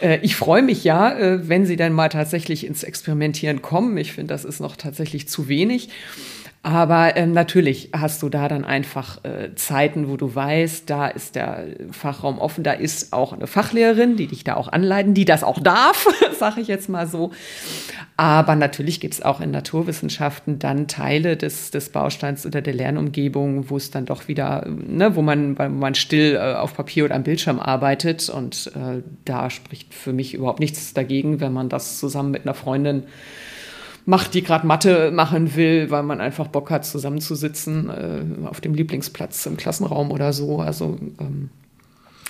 [0.00, 3.98] Äh, ich freue mich ja, äh, wenn sie dann mal tatsächlich ins Experimentieren kommen.
[3.98, 5.90] Ich finde, das ist noch tatsächlich zu wenig.
[6.62, 11.34] Aber ähm, natürlich hast du da dann einfach äh, Zeiten, wo du weißt, da ist
[11.34, 15.42] der Fachraum offen, da ist auch eine Fachlehrerin, die dich da auch anleiten, die das
[15.42, 16.06] auch darf,
[16.38, 17.30] sage ich jetzt mal so.
[18.18, 23.70] Aber natürlich gibt es auch in Naturwissenschaften dann Teile des, des Bausteins oder der Lernumgebung,
[23.70, 27.14] wo es dann doch wieder, ne, wo man, wo man still äh, auf Papier oder
[27.14, 28.28] am Bildschirm arbeitet.
[28.28, 32.52] Und äh, da spricht für mich überhaupt nichts dagegen, wenn man das zusammen mit einer
[32.52, 33.04] Freundin
[34.06, 38.74] macht, die gerade Mathe machen will, weil man einfach Bock hat, zusammenzusitzen äh, auf dem
[38.74, 40.60] Lieblingsplatz im Klassenraum oder so.
[40.60, 41.50] Also, ähm,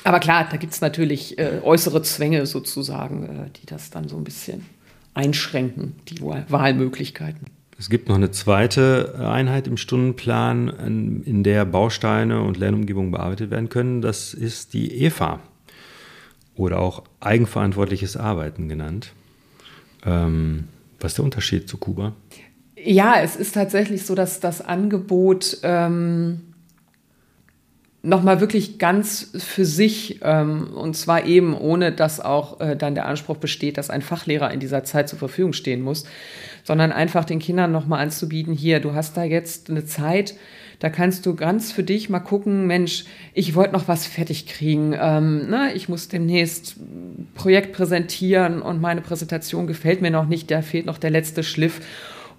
[0.05, 4.17] aber klar, da gibt es natürlich äh, äußere Zwänge sozusagen, äh, die das dann so
[4.17, 4.67] ein bisschen
[5.15, 7.47] einschränken, die Wahlmöglichkeiten.
[7.79, 13.71] Es gibt noch eine zweite Einheit im Stundenplan, in der Bausteine und Lernumgebungen bearbeitet werden
[13.71, 14.03] können.
[14.03, 15.41] Das ist die EVA
[16.57, 19.15] oder auch eigenverantwortliches Arbeiten genannt.
[20.05, 20.69] Ähm,
[21.01, 22.15] was ist der Unterschied zu Kuba?
[22.77, 26.41] Ja, es ist tatsächlich so, dass das Angebot ähm,
[28.03, 33.07] nochmal wirklich ganz für sich, ähm, und zwar eben ohne, dass auch äh, dann der
[33.07, 36.05] Anspruch besteht, dass ein Fachlehrer in dieser Zeit zur Verfügung stehen muss,
[36.65, 40.35] sondern einfach den Kindern nochmal anzubieten, hier, du hast da jetzt eine Zeit,
[40.81, 44.97] Da kannst du ganz für dich mal gucken, Mensch, ich wollte noch was fertig kriegen.
[44.99, 45.73] Ähm, ne?
[45.75, 46.77] Ich muss demnächst
[47.35, 51.81] Projekt präsentieren und meine Präsentation gefällt mir noch nicht, da fehlt noch der letzte Schliff.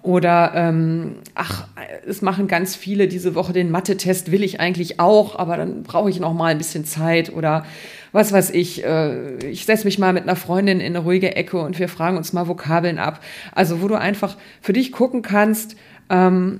[0.02, 1.68] Oder ähm, ach,
[2.04, 6.10] es machen ganz viele diese Woche den Mathe-Test, will ich eigentlich auch, aber dann brauche
[6.10, 7.32] ich noch mal ein bisschen Zeit.
[7.32, 7.64] Oder
[8.10, 11.58] was weiß ich, äh, ich setze mich mal mit einer Freundin in eine ruhige Ecke
[11.58, 13.20] und wir fragen uns mal Vokabeln ab.
[13.52, 15.76] Also wo du einfach für dich gucken kannst,
[16.10, 16.58] ähm,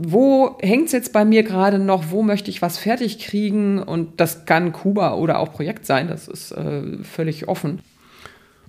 [0.00, 4.20] wo hängt es jetzt bei mir gerade noch, wo möchte ich was fertig kriegen und
[4.20, 7.80] das kann Kuba oder auch Projekt sein, das ist äh, völlig offen.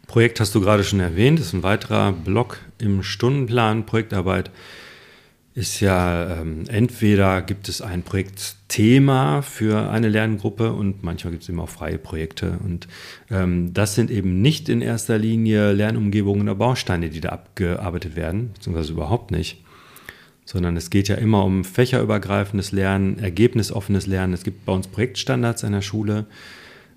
[0.08, 3.86] Projekt hast du gerade schon erwähnt, ist ein weiterer Block im Stundenplan.
[3.86, 4.50] Projektarbeit
[5.54, 11.50] ist ja ähm, entweder gibt es ein Projektthema für eine Lerngruppe und manchmal gibt es
[11.50, 12.58] eben auch freie Projekte.
[12.64, 12.88] Und
[13.30, 18.52] ähm, das sind eben nicht in erster Linie Lernumgebungen oder Bausteine, die da abgearbeitet werden,
[18.54, 19.64] beziehungsweise überhaupt nicht.
[20.50, 24.34] Sondern es geht ja immer um fächerübergreifendes Lernen, ergebnisoffenes Lernen.
[24.34, 26.26] Es gibt bei uns Projektstandards an der Schule,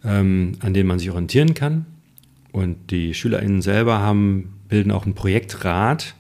[0.03, 1.85] ähm, an denen man sich orientieren kann.
[2.51, 6.15] Und die SchülerInnen selber haben, bilden auch einen Projektrat,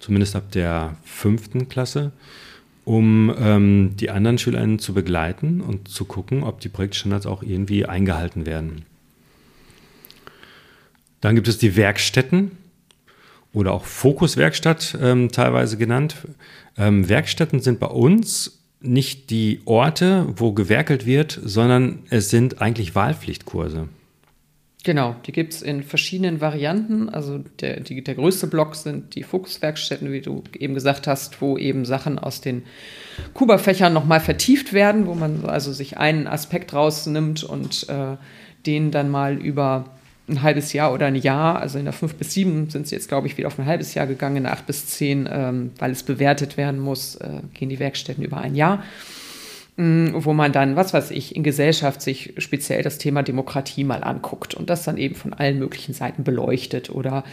[0.00, 2.10] zumindest ab der fünften Klasse,
[2.84, 7.86] um ähm, die anderen SchülerInnen zu begleiten und zu gucken, ob die Projektstandards auch irgendwie
[7.86, 8.82] eingehalten werden.
[11.20, 12.50] Dann gibt es die Werkstätten
[13.56, 16.16] oder auch Fokuswerkstatt ähm, teilweise genannt.
[16.76, 22.94] Ähm, Werkstätten sind bei uns nicht die Orte, wo gewerkelt wird, sondern es sind eigentlich
[22.94, 23.88] Wahlpflichtkurse.
[24.84, 27.08] Genau, die gibt es in verschiedenen Varianten.
[27.08, 31.56] Also der, die, der größte Block sind die Fokuswerkstätten, wie du eben gesagt hast, wo
[31.56, 32.62] eben Sachen aus den
[33.32, 38.16] Kuba-Fächern nochmal vertieft werden, wo man also sich einen Aspekt rausnimmt und äh,
[38.66, 39.95] den dann mal über
[40.28, 43.08] ein halbes Jahr oder ein Jahr, also in der 5 bis 7 sind sie jetzt,
[43.08, 45.92] glaube ich, wieder auf ein halbes Jahr gegangen, in der 8 bis 10, ähm, weil
[45.92, 48.82] es bewertet werden muss, äh, gehen die Werkstätten über ein Jahr.
[49.76, 54.02] Mm, wo man dann, was weiß ich, in Gesellschaft sich speziell das Thema Demokratie mal
[54.02, 57.24] anguckt und das dann eben von allen möglichen Seiten beleuchtet oder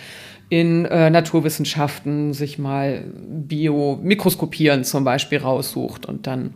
[0.50, 6.54] in äh, Naturwissenschaften sich mal Bio-Mikroskopieren zum Beispiel raussucht und dann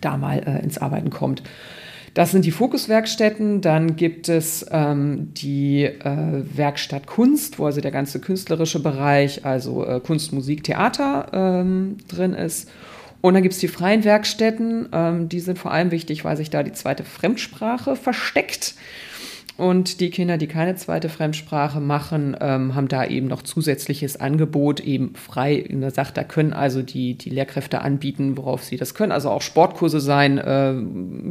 [0.00, 1.42] da mal äh, ins Arbeiten kommt.
[2.14, 3.60] Das sind die Fokuswerkstätten.
[3.60, 9.84] Dann gibt es ähm, die äh, Werkstatt Kunst, wo also der ganze künstlerische Bereich, also
[9.84, 12.70] äh, Kunst, Musik, Theater ähm, drin ist.
[13.20, 16.50] Und dann gibt es die freien Werkstätten, ähm, die sind vor allem wichtig, weil sich
[16.50, 18.74] da die zweite Fremdsprache versteckt.
[19.56, 24.80] Und die Kinder, die keine zweite Fremdsprache machen, ähm, haben da eben noch zusätzliches Angebot,
[24.80, 26.12] eben frei der Sache.
[26.12, 29.12] Da können also die, die Lehrkräfte anbieten, worauf sie das können.
[29.12, 30.74] Also auch Sportkurse sein, äh,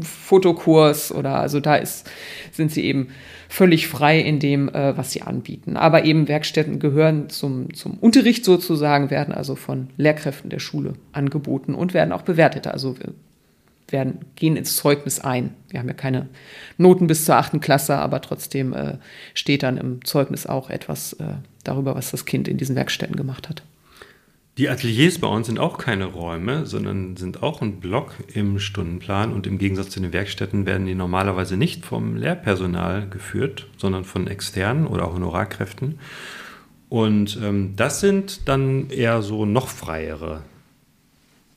[0.01, 2.09] Fotokurs oder also da ist,
[2.53, 3.09] sind sie eben
[3.49, 5.75] völlig frei in dem, äh, was sie anbieten.
[5.75, 11.75] Aber eben Werkstätten gehören zum, zum Unterricht sozusagen, werden also von Lehrkräften der Schule angeboten
[11.75, 12.67] und werden auch bewertet.
[12.67, 12.95] Also
[13.93, 15.55] werden, gehen ins Zeugnis ein.
[15.69, 16.27] Wir haben ja keine
[16.77, 18.97] Noten bis zur achten Klasse, aber trotzdem äh,
[19.33, 23.47] steht dann im Zeugnis auch etwas äh, darüber, was das Kind in diesen Werkstätten gemacht
[23.47, 23.63] hat.
[24.59, 29.33] Die Ateliers bei uns sind auch keine Räume, sondern sind auch ein Block im Stundenplan
[29.33, 34.27] und im Gegensatz zu den Werkstätten werden die normalerweise nicht vom Lehrpersonal geführt, sondern von
[34.27, 35.97] externen oder Honorarkräften.
[36.87, 40.43] Und ähm, das sind dann eher so noch freiere.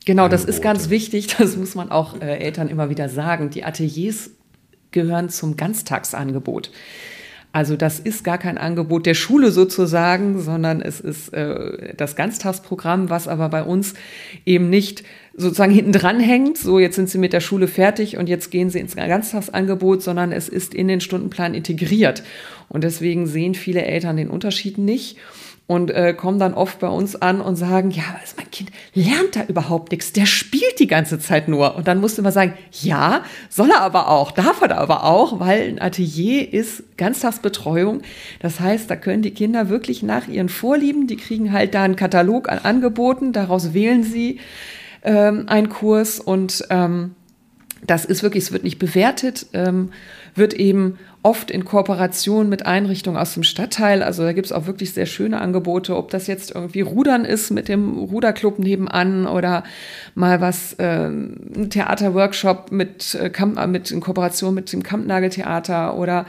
[0.07, 3.49] Genau, das ist ganz wichtig, das muss man auch äh, Eltern immer wieder sagen.
[3.49, 4.29] Die Ateliers
[4.91, 6.71] gehören zum Ganztagsangebot.
[7.51, 13.09] Also das ist gar kein Angebot der Schule sozusagen, sondern es ist äh, das Ganztagsprogramm,
[13.09, 13.95] was aber bei uns
[14.45, 15.03] eben nicht
[15.35, 16.57] sozusagen hinten dran hängt.
[16.57, 20.31] So, jetzt sind sie mit der Schule fertig und jetzt gehen sie ins Ganztagsangebot, sondern
[20.31, 22.23] es ist in den Stundenplan integriert.
[22.69, 25.17] Und deswegen sehen viele Eltern den Unterschied nicht
[25.67, 29.35] und äh, kommen dann oft bei uns an und sagen, ja, also mein Kind lernt
[29.35, 31.75] da überhaupt nichts, der spielt die ganze Zeit nur.
[31.75, 35.41] Und dann musst du immer sagen, ja, soll er aber auch, darf er aber auch,
[35.41, 38.01] weil ein Atelier ist Ganztagsbetreuung.
[38.39, 41.97] Das heißt, da können die Kinder wirklich nach ihren Vorlieben, die kriegen halt da einen
[41.97, 44.39] Katalog an Angeboten, daraus wählen sie
[45.03, 47.11] ähm, einen Kurs und ähm,
[47.85, 49.91] das ist wirklich, es wird nicht bewertet, ähm,
[50.33, 54.01] wird eben oft in Kooperation mit Einrichtungen aus dem Stadtteil.
[54.03, 57.51] Also da gibt es auch wirklich sehr schöne Angebote, ob das jetzt irgendwie Rudern ist
[57.51, 59.63] mit dem Ruderclub nebenan oder
[60.15, 66.25] mal was, äh, ein Theaterworkshop mit, äh, mit in Kooperation mit dem Kampnageltheater oder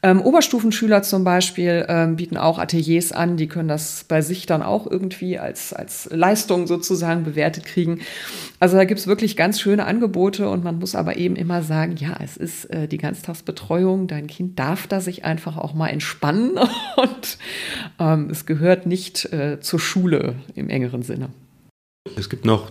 [0.00, 4.62] ähm, Oberstufenschüler zum Beispiel ähm, bieten auch Ateliers an, die können das bei sich dann
[4.62, 8.00] auch irgendwie als, als Leistung sozusagen bewertet kriegen.
[8.60, 11.96] Also da gibt es wirklich ganz schöne Angebote und man muss aber eben immer sagen,
[11.96, 16.52] ja, es ist äh, die Ganztagsbetreuung, dein Kind darf da sich einfach auch mal entspannen
[16.96, 17.38] und
[17.98, 21.30] ähm, es gehört nicht äh, zur Schule im engeren Sinne.
[22.16, 22.70] Es gibt noch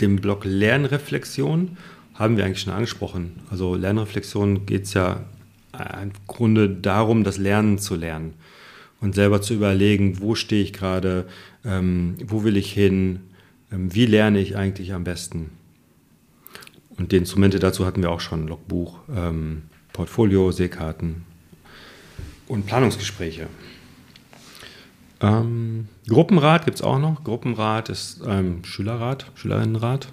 [0.00, 1.76] den Block Lernreflexion
[2.14, 3.40] haben wir eigentlich schon angesprochen.
[3.50, 5.24] Also Lernreflexion geht es ja
[6.02, 8.34] im Grunde darum, das Lernen zu lernen
[9.00, 11.26] und selber zu überlegen, wo stehe ich gerade,
[11.64, 13.20] ähm, wo will ich hin,
[13.72, 15.50] ähm, wie lerne ich eigentlich am besten.
[16.96, 21.24] Und die Instrumente dazu hatten wir auch schon, Logbuch, ähm, Portfolio, Seekarten
[22.46, 23.48] und Planungsgespräche.
[25.20, 27.24] Ähm, Gruppenrat gibt es auch noch.
[27.24, 30.08] Gruppenrat ist ähm, Schülerrat, Schülerinnenrat.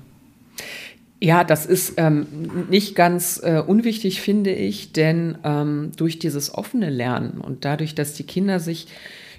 [1.23, 2.25] Ja, das ist ähm,
[2.71, 8.15] nicht ganz äh, unwichtig, finde ich, denn ähm, durch dieses offene Lernen und dadurch, dass
[8.15, 8.88] die Kinder sich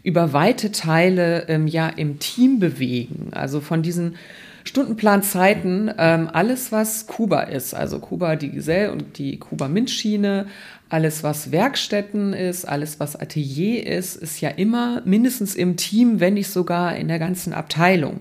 [0.05, 4.14] über weite Teile ähm, ja im Team bewegen, also von diesen
[4.62, 10.47] Stundenplanzeiten, ähm, alles was Kuba ist, also Kuba die Gesell und die Kuba MINT-Schiene,
[10.88, 16.35] alles was Werkstätten ist, alles was Atelier ist, ist ja immer mindestens im Team, wenn
[16.35, 18.21] nicht sogar in der ganzen Abteilung.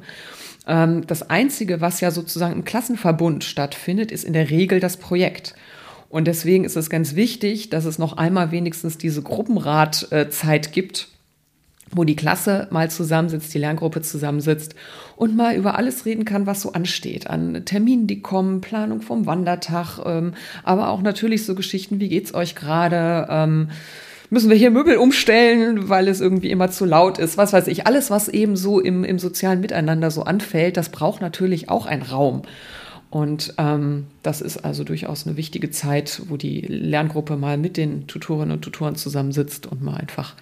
[0.68, 5.56] Ähm, das Einzige, was ja sozusagen im Klassenverbund stattfindet, ist in der Regel das Projekt.
[6.10, 11.08] Und deswegen ist es ganz wichtig, dass es noch einmal wenigstens diese Gruppenratzeit gibt,
[11.90, 14.76] wo die Klasse mal zusammensitzt, die Lerngruppe zusammensitzt
[15.16, 17.28] und mal über alles reden kann, was so ansteht.
[17.28, 22.34] An Terminen, die kommen, Planung vom Wandertag, ähm, aber auch natürlich so Geschichten, wie geht's
[22.34, 23.28] euch gerade?
[24.34, 27.86] Müssen wir hier Möbel umstellen, weil es irgendwie immer zu laut ist, was weiß ich.
[27.86, 32.02] Alles, was eben so im, im sozialen Miteinander so anfällt, das braucht natürlich auch einen
[32.02, 32.44] Raum.
[33.10, 38.08] Und ähm, das ist also durchaus eine wichtige Zeit, wo die Lerngruppe mal mit den
[38.08, 40.36] Tutorinnen und Tutoren zusammensitzt und mal einfach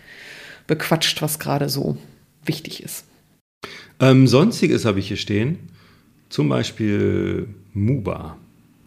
[0.67, 1.97] bequatscht, was gerade so
[2.45, 3.06] wichtig ist.
[3.99, 5.58] Ähm, Sonstiges habe ich hier stehen.
[6.30, 8.38] Zum Beispiel MUBA.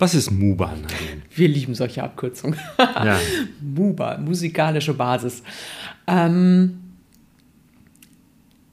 [0.02, 0.66] Was ist MUBA?
[0.66, 1.22] Nadine?
[1.32, 2.58] Wir lieben solche Abkürzungen.
[2.78, 3.20] ja.
[3.60, 5.44] MUBA, musikalische Basis.
[6.08, 6.80] Ähm,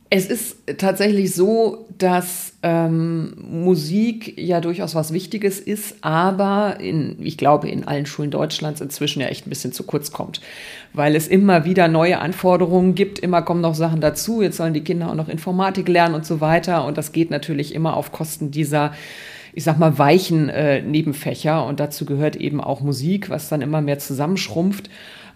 [0.09, 7.37] es ist tatsächlich so, dass ähm, Musik ja durchaus was Wichtiges ist, aber in, ich
[7.37, 10.41] glaube, in allen Schulen Deutschlands inzwischen ja echt ein bisschen zu kurz kommt,
[10.93, 14.83] weil es immer wieder neue Anforderungen gibt, immer kommen noch Sachen dazu, jetzt sollen die
[14.83, 18.49] Kinder auch noch Informatik lernen und so weiter und das geht natürlich immer auf Kosten
[18.49, 18.93] dieser
[19.53, 23.81] ich sag mal, weichen äh, Nebenfächer und dazu gehört eben auch Musik, was dann immer
[23.81, 24.89] mehr zusammenschrumpft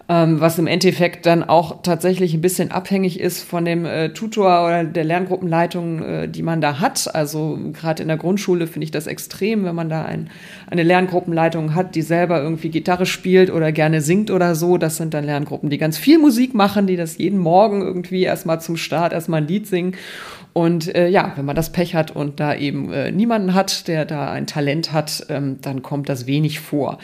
[0.06, 4.66] ähm, was im Endeffekt dann auch tatsächlich ein bisschen abhängig ist von dem äh, Tutor
[4.66, 7.14] oder der Lerngruppenleitung, äh, die man da hat.
[7.14, 10.28] Also gerade in der Grundschule finde ich das extrem, wenn man da ein,
[10.70, 14.76] eine Lerngruppenleitung hat, die selber irgendwie Gitarre spielt oder gerne singt oder so.
[14.76, 18.60] Das sind dann Lerngruppen, die ganz viel Musik machen, die das jeden Morgen irgendwie erstmal
[18.60, 19.94] zum Start erstmal ein Lied singen.
[20.54, 24.04] Und äh, ja, wenn man das Pech hat und da eben äh, niemanden hat, der
[24.04, 26.98] da ein Talent hat, ähm, dann kommt das wenig vor.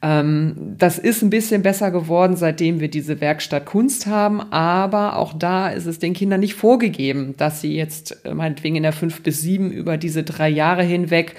[0.00, 5.34] Ähm, das ist ein bisschen besser geworden, seitdem wir diese Werkstatt Kunst haben, aber auch
[5.34, 9.22] da ist es den Kindern nicht vorgegeben, dass sie jetzt äh, meinetwegen in der fünf
[9.22, 11.34] bis sieben über diese drei Jahre hinweg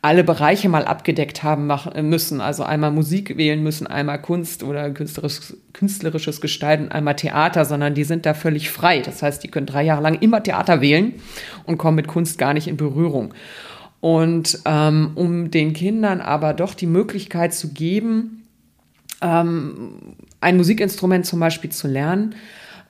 [0.00, 2.40] alle Bereiche mal abgedeckt haben äh, müssen.
[2.40, 8.04] Also einmal Musik wählen müssen, einmal Kunst oder künstlerisches, künstlerisches Gestalten, einmal Theater, sondern die
[8.04, 9.00] sind da völlig frei.
[9.00, 11.14] Das heißt, die können drei Jahre lang immer Theater wählen
[11.64, 13.34] und kommen mit Kunst gar nicht in Berührung.
[14.00, 18.44] Und ähm, um den Kindern aber doch die Möglichkeit zu geben,
[19.20, 22.36] ähm, ein Musikinstrument zum Beispiel zu lernen,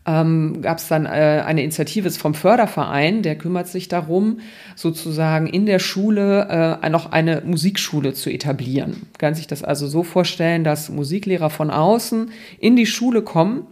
[0.09, 4.41] ähm, gab es dann äh, eine Initiative vom Förderverein, der kümmert sich darum,
[4.75, 9.07] sozusagen in der Schule äh, noch eine Musikschule zu etablieren.
[9.19, 13.67] Kann sich das also so vorstellen, dass Musiklehrer von außen in die Schule kommen.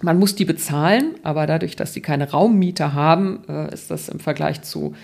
[0.00, 4.18] Man muss die bezahlen, aber dadurch, dass sie keine Raummieter haben, äh, ist das im
[4.18, 4.94] Vergleich zu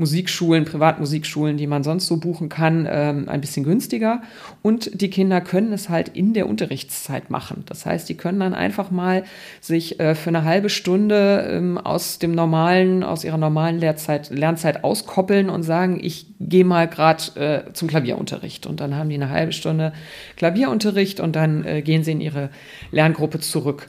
[0.00, 4.22] Musikschulen, Privatmusikschulen, die man sonst so buchen kann, ähm, ein bisschen günstiger.
[4.62, 7.62] Und die Kinder können es halt in der Unterrichtszeit machen.
[7.66, 9.22] Das heißt, die können dann einfach mal
[9.60, 14.82] sich äh, für eine halbe Stunde ähm, aus dem normalen, aus ihrer normalen Lehrzeit, Lernzeit
[14.82, 18.66] auskoppeln und sagen, ich gehe mal gerade äh, zum Klavierunterricht.
[18.66, 19.92] Und dann haben die eine halbe Stunde
[20.36, 22.50] Klavierunterricht und dann äh, gehen sie in ihre
[22.90, 23.88] Lerngruppe zurück.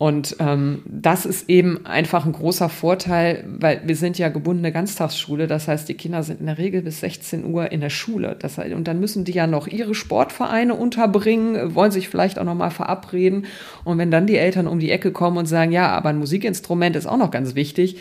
[0.00, 5.46] Und ähm, das ist eben einfach ein großer Vorteil, weil wir sind ja gebundene Ganztagsschule.
[5.46, 8.34] Das heißt, die Kinder sind in der Regel bis 16 Uhr in der Schule.
[8.40, 12.44] Das heißt, und dann müssen die ja noch ihre Sportvereine unterbringen, wollen sich vielleicht auch
[12.44, 13.44] noch mal verabreden.
[13.84, 16.96] Und wenn dann die Eltern um die Ecke kommen und sagen, ja, aber ein Musikinstrument
[16.96, 17.98] ist auch noch ganz wichtig,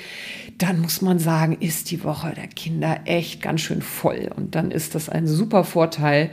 [0.58, 4.30] dann muss man sagen, ist die Woche der Kinder echt ganz schön voll.
[4.38, 6.30] Und dann ist das ein super Vorteil,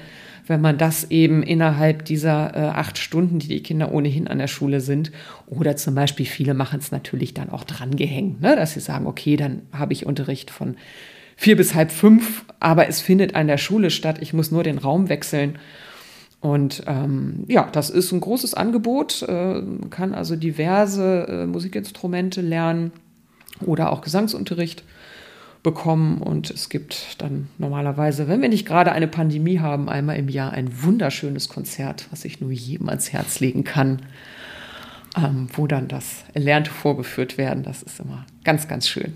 [0.47, 4.47] wenn man das eben innerhalb dieser äh, acht Stunden, die die Kinder ohnehin an der
[4.47, 5.11] Schule sind,
[5.47, 8.57] oder zum Beispiel viele machen es natürlich dann auch drangehängt, ne?
[8.57, 10.77] dass sie sagen, okay, dann habe ich Unterricht von
[11.37, 14.79] vier bis halb fünf, aber es findet an der Schule statt, ich muss nur den
[14.79, 15.59] Raum wechseln.
[16.41, 19.23] Und ähm, ja, das ist ein großes Angebot.
[19.23, 22.93] Äh, kann also diverse äh, Musikinstrumente lernen
[23.65, 24.85] oder auch Gesangsunterricht
[25.67, 26.23] bekommen.
[26.23, 30.53] Und es gibt dann normalerweise, wenn wir nicht gerade eine Pandemie haben, einmal im Jahr
[30.53, 34.03] ein wunderschönes Konzert, was ich nur jedem ans Herz legen kann,
[35.17, 37.65] ähm, wo dann das Erlernte vorgeführt werden.
[37.65, 39.15] Das ist immer ganz, ganz schön.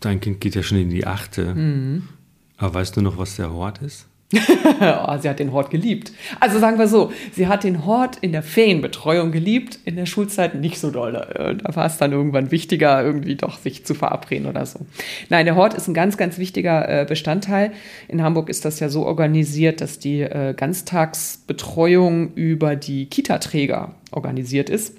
[0.00, 1.54] Dein Kind geht ja schon in die achte.
[1.54, 2.08] Mhm.
[2.56, 4.06] Aber weißt du noch, was der Hort ist?
[4.32, 6.10] oh, sie hat den Hort geliebt.
[6.40, 10.56] Also sagen wir so, sie hat den Hort in der Ferienbetreuung geliebt, in der Schulzeit
[10.56, 11.14] nicht so doll.
[11.14, 14.80] Äh, da war es dann irgendwann wichtiger, irgendwie doch sich zu verabreden oder so.
[15.28, 17.70] Nein, der Hort ist ein ganz, ganz wichtiger äh, Bestandteil.
[18.08, 24.70] In Hamburg ist das ja so organisiert, dass die äh, Ganztagsbetreuung über die Kita-Träger organisiert
[24.70, 24.96] ist.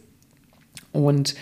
[0.94, 1.36] Und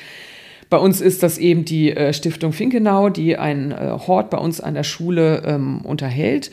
[0.71, 3.71] bei uns ist das eben die Stiftung Finkenau, die einen
[4.07, 6.49] Hort bei uns an der Schule ähm, unterhält.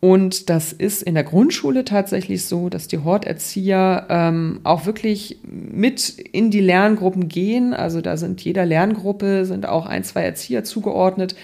[0.00, 6.18] Und das ist in der Grundschule tatsächlich so, dass die Horterzieher ähm, auch wirklich mit
[6.18, 7.72] in die Lerngruppen gehen.
[7.72, 11.34] Also da sind jeder Lerngruppe sind auch ein, zwei Erzieher zugeordnet.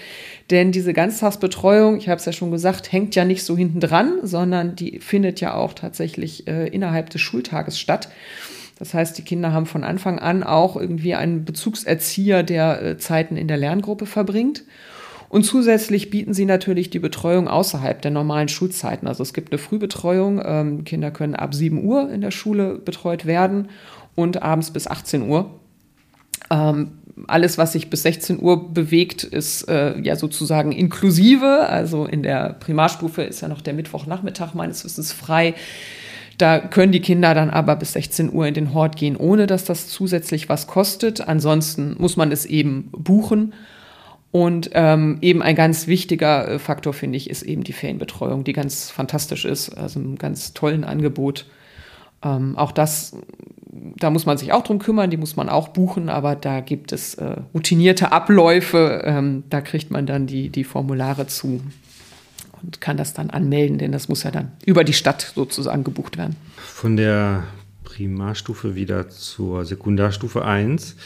[0.50, 4.18] Denn diese Ganztagsbetreuung, ich habe es ja schon gesagt, hängt ja nicht so hinten dran,
[4.22, 8.10] sondern die findet ja auch tatsächlich äh, innerhalb des Schultages statt.
[8.78, 13.36] Das heißt, die Kinder haben von Anfang an auch irgendwie einen Bezugserzieher, der äh, Zeiten
[13.36, 14.64] in der Lerngruppe verbringt.
[15.32, 19.06] Und zusätzlich bieten sie natürlich die Betreuung außerhalb der normalen Schulzeiten.
[19.06, 20.42] Also es gibt eine Frühbetreuung.
[20.44, 23.70] Ähm, Kinder können ab 7 Uhr in der Schule betreut werden
[24.14, 25.58] und abends bis 18 Uhr.
[26.50, 31.66] Ähm, alles, was sich bis 16 Uhr bewegt, ist äh, ja sozusagen inklusive.
[31.66, 35.54] Also in der Primarstufe ist ja noch der Mittwochnachmittag meines Wissens frei.
[36.36, 39.64] Da können die Kinder dann aber bis 16 Uhr in den Hort gehen, ohne dass
[39.64, 41.26] das zusätzlich was kostet.
[41.26, 43.54] Ansonsten muss man es eben buchen.
[44.32, 48.54] Und ähm, eben ein ganz wichtiger äh, Faktor, finde ich, ist eben die Ferienbetreuung, die
[48.54, 51.46] ganz fantastisch ist, also ein ganz tollen Angebot.
[52.22, 53.14] Ähm, auch das,
[53.70, 56.92] da muss man sich auch drum kümmern, die muss man auch buchen, aber da gibt
[56.92, 61.60] es äh, routinierte Abläufe, ähm, da kriegt man dann die, die Formulare zu
[62.62, 66.16] und kann das dann anmelden, denn das muss ja dann über die Stadt sozusagen gebucht
[66.16, 66.36] werden.
[66.56, 67.42] Von der
[67.84, 70.96] Primarstufe wieder zur Sekundarstufe 1.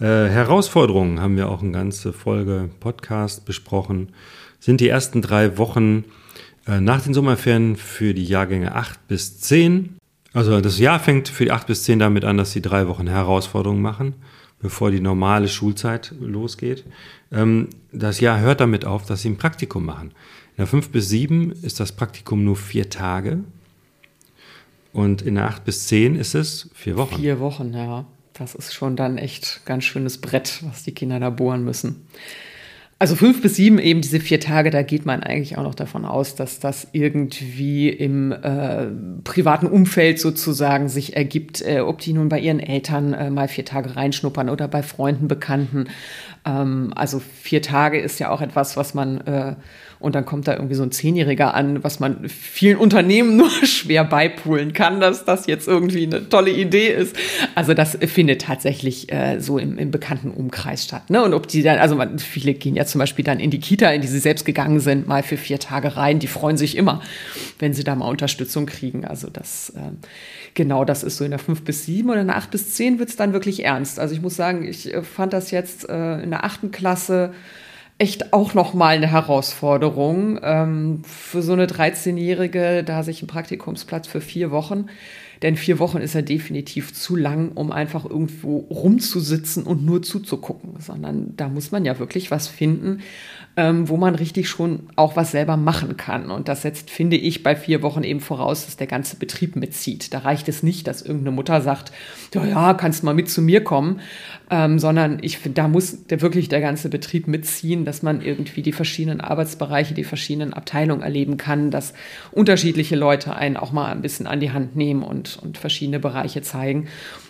[0.00, 4.10] Äh, Herausforderungen haben wir auch eine ganze Folge Podcast besprochen.
[4.60, 6.04] Sind die ersten drei Wochen
[6.66, 9.96] äh, nach den Sommerferien für die Jahrgänge 8 bis 10.
[10.32, 13.08] Also das Jahr fängt für die 8 bis 10 damit an, dass sie drei Wochen
[13.08, 14.14] Herausforderungen machen,
[14.60, 16.84] bevor die normale Schulzeit losgeht.
[17.32, 20.10] Ähm, das Jahr hört damit auf, dass sie ein Praktikum machen.
[20.52, 23.40] In der 5 bis 7 ist das Praktikum nur vier Tage.
[24.92, 27.16] Und in der 8 bis 10 ist es vier Wochen.
[27.16, 28.06] Vier Wochen, ja.
[28.38, 32.06] Das ist schon dann echt ganz schönes Brett, was die Kinder da bohren müssen.
[33.00, 36.04] Also fünf bis sieben, eben diese vier Tage, da geht man eigentlich auch noch davon
[36.04, 38.86] aus, dass das irgendwie im äh,
[39.22, 43.64] privaten Umfeld sozusagen sich ergibt, äh, ob die nun bei ihren Eltern äh, mal vier
[43.64, 45.86] Tage reinschnuppern oder bei Freunden, Bekannten.
[46.44, 49.54] Ähm, also vier Tage ist ja auch etwas, was man äh,
[50.00, 54.04] und dann kommt da irgendwie so ein Zehnjähriger an, was man vielen Unternehmen nur schwer
[54.04, 57.16] beipulen kann, dass das jetzt irgendwie eine tolle Idee ist.
[57.54, 61.10] Also das findet tatsächlich äh, so im, im bekannten Umkreis statt.
[61.10, 61.22] Ne?
[61.22, 63.90] Und ob die dann, also man, viele gehen ja zum Beispiel dann in die Kita,
[63.90, 66.20] in die sie selbst gegangen sind, mal für vier Tage rein.
[66.20, 67.02] Die freuen sich immer,
[67.58, 69.04] wenn sie da mal Unterstützung kriegen.
[69.04, 69.90] Also das, äh,
[70.54, 72.98] genau, das ist so in der fünf bis sieben oder in der acht bis zehn
[72.98, 73.98] wird es dann wirklich ernst.
[73.98, 77.32] Also ich muss sagen, ich äh, fand das jetzt äh, in der achten Klasse
[77.98, 84.20] echt auch nochmal eine Herausforderung ähm, für so eine 13-Jährige, da sich ein Praktikumsplatz für
[84.20, 84.86] vier Wochen.
[85.42, 90.80] Denn vier Wochen ist ja definitiv zu lang, um einfach irgendwo rumzusitzen und nur zuzugucken,
[90.80, 93.00] sondern da muss man ja wirklich was finden,
[93.58, 96.30] ähm, wo man richtig schon auch was selber machen kann.
[96.30, 100.14] Und das setzt, finde ich, bei vier Wochen eben voraus, dass der ganze Betrieb mitzieht.
[100.14, 101.90] Da reicht es nicht, dass irgendeine Mutter sagt,
[102.34, 103.98] ja, ja, kannst mal mit zu mir kommen,
[104.48, 108.62] ähm, sondern ich finde, da muss der, wirklich der ganze Betrieb mitziehen, dass man irgendwie
[108.62, 111.94] die verschiedenen Arbeitsbereiche, die verschiedenen Abteilungen erleben kann, dass
[112.30, 116.42] unterschiedliche Leute einen auch mal ein bisschen an die Hand nehmen und, und verschiedene Bereiche
[116.42, 116.86] zeigen.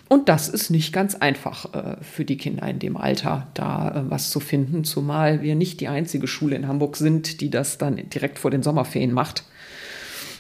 [0.09, 4.11] Und das ist nicht ganz einfach äh, für die Kinder in dem Alter, da äh,
[4.11, 7.97] was zu finden, zumal wir nicht die einzige Schule in Hamburg sind, die das dann
[8.09, 9.45] direkt vor den Sommerferien macht.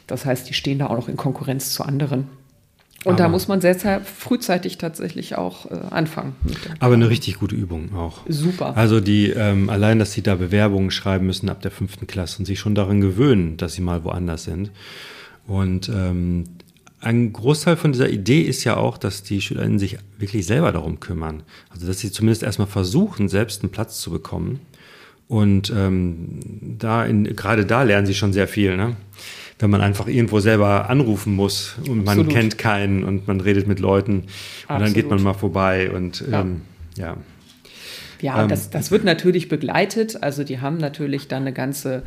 [0.06, 2.28] Das heißt, die stehen da auch noch in Konkurrenz zu anderen.
[3.04, 6.34] Und aber da muss man sehr frühzeitig tatsächlich auch äh, anfangen.
[6.80, 8.22] Aber eine richtig gute Übung auch.
[8.26, 8.76] Super.
[8.76, 12.46] Also die ähm, allein, dass sie da Bewerbungen schreiben müssen ab der fünften Klasse und
[12.46, 14.72] sich schon daran gewöhnen, dass sie mal woanders sind.
[15.46, 16.44] Und ähm,
[17.00, 21.00] ein Großteil von dieser Idee ist ja auch, dass die SchülerInnen sich wirklich selber darum
[21.00, 21.42] kümmern.
[21.70, 24.60] Also, dass sie zumindest erstmal versuchen, selbst einen Platz zu bekommen.
[25.28, 26.40] Und ähm,
[26.78, 28.96] da in, gerade da lernen sie schon sehr viel, ne?
[29.58, 32.32] Wenn man einfach irgendwo selber anrufen muss und man Absolut.
[32.32, 34.24] kennt keinen und man redet mit Leuten und
[34.68, 34.86] Absolut.
[34.86, 36.62] dann geht man mal vorbei und ähm,
[36.96, 37.06] ja.
[37.08, 37.16] ja.
[38.20, 40.22] Ja, ähm, das, das wird natürlich begleitet.
[40.22, 42.02] Also die haben natürlich dann eine ganze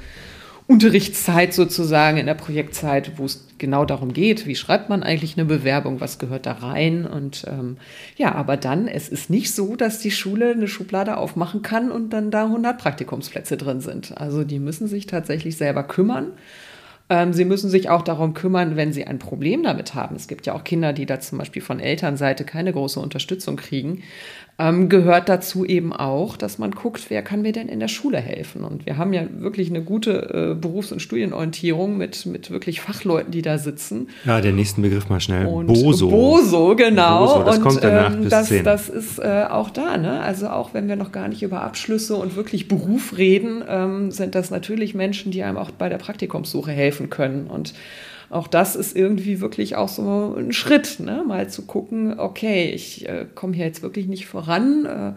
[0.71, 5.43] Unterrichtszeit sozusagen in der Projektzeit, wo es genau darum geht, wie schreibt man eigentlich eine
[5.43, 7.75] Bewerbung, was gehört da rein und ähm,
[8.15, 12.11] ja, aber dann, es ist nicht so, dass die Schule eine Schublade aufmachen kann und
[12.11, 14.17] dann da 100 Praktikumsplätze drin sind.
[14.17, 16.27] Also die müssen sich tatsächlich selber kümmern.
[17.09, 20.15] Ähm, sie müssen sich auch darum kümmern, wenn sie ein Problem damit haben.
[20.15, 24.03] Es gibt ja auch Kinder, die da zum Beispiel von Elternseite keine große Unterstützung kriegen
[24.61, 28.19] ähm, gehört dazu eben auch, dass man guckt, wer kann mir denn in der Schule
[28.19, 28.63] helfen.
[28.63, 33.31] Und wir haben ja wirklich eine gute äh, Berufs- und Studienorientierung mit, mit wirklich Fachleuten,
[33.31, 34.09] die da sitzen.
[34.23, 35.47] Ja, den nächsten Begriff mal schnell.
[35.47, 36.09] Und Boso.
[36.09, 37.25] Boso, genau.
[37.25, 38.63] Boso, das und kommt danach ähm, bis das, 10.
[38.63, 39.97] das ist äh, auch da.
[39.97, 40.21] Ne?
[40.21, 44.35] Also auch wenn wir noch gar nicht über Abschlüsse und wirklich Beruf reden, ähm, sind
[44.35, 47.47] das natürlich Menschen, die einem auch bei der Praktikumssuche helfen können.
[47.47, 47.73] Und
[48.31, 51.23] auch das ist irgendwie wirklich auch so ein Schritt, ne?
[51.27, 54.85] mal zu gucken, okay, ich äh, komme hier jetzt wirklich nicht voran.
[54.85, 55.13] Äh,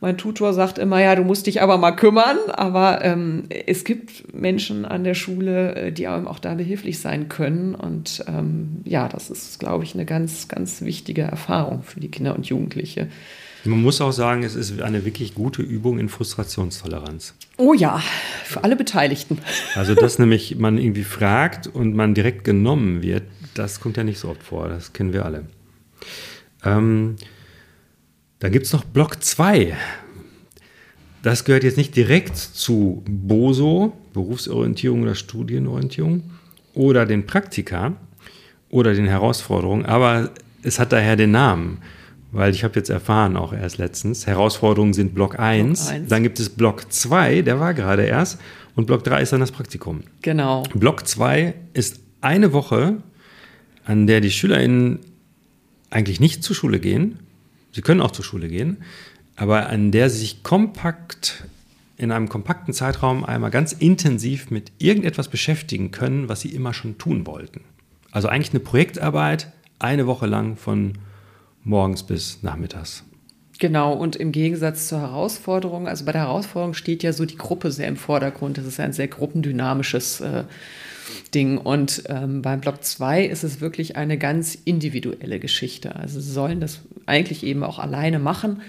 [0.00, 4.34] mein Tutor sagt immer, ja, du musst dich aber mal kümmern, aber ähm, es gibt
[4.34, 7.74] Menschen an der Schule, äh, die einem auch da behilflich sein können.
[7.74, 12.34] Und ähm, ja, das ist, glaube ich, eine ganz, ganz wichtige Erfahrung für die Kinder
[12.34, 13.08] und Jugendliche.
[13.64, 17.34] Man muss auch sagen, es ist eine wirklich gute Übung in Frustrationstoleranz.
[17.56, 18.02] Oh ja,
[18.44, 19.38] für alle Beteiligten.
[19.74, 24.18] Also, dass nämlich man irgendwie fragt und man direkt genommen wird, das kommt ja nicht
[24.18, 25.46] so oft vor, das kennen wir alle.
[26.64, 27.16] Ähm,
[28.40, 29.74] dann gibt es noch Block 2.
[31.22, 36.22] Das gehört jetzt nicht direkt zu BOSO, Berufsorientierung oder Studienorientierung,
[36.74, 37.94] oder den Praktika
[38.68, 40.30] oder den Herausforderungen, aber
[40.62, 41.78] es hat daher den Namen
[42.34, 46.08] weil ich habe jetzt erfahren, auch erst letztens, Herausforderungen sind Block 1, Block 1.
[46.08, 48.40] dann gibt es Block 2, der war gerade erst,
[48.74, 50.02] und Block 3 ist dann das Praktikum.
[50.22, 50.64] Genau.
[50.74, 52.96] Block 2 ist eine Woche,
[53.84, 54.98] an der die SchülerInnen
[55.90, 57.20] eigentlich nicht zur Schule gehen,
[57.72, 58.78] sie können auch zur Schule gehen,
[59.36, 61.44] aber an der sie sich kompakt
[61.96, 66.98] in einem kompakten Zeitraum einmal ganz intensiv mit irgendetwas beschäftigen können, was sie immer schon
[66.98, 67.60] tun wollten.
[68.10, 70.94] Also eigentlich eine Projektarbeit, eine Woche lang von
[71.64, 73.04] morgens bis nachmittags.
[73.58, 77.70] Genau, und im Gegensatz zur Herausforderung, also bei der Herausforderung steht ja so die Gruppe
[77.70, 78.58] sehr im Vordergrund.
[78.58, 80.44] Das ist ein sehr gruppendynamisches äh,
[81.34, 81.58] Ding.
[81.58, 85.94] Und ähm, beim Block 2 ist es wirklich eine ganz individuelle Geschichte.
[85.94, 88.60] Also sie sollen das eigentlich eben auch alleine machen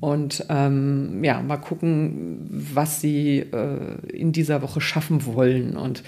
[0.00, 5.76] und ähm, ja, mal gucken, was sie äh, in dieser Woche schaffen wollen.
[5.76, 6.02] Und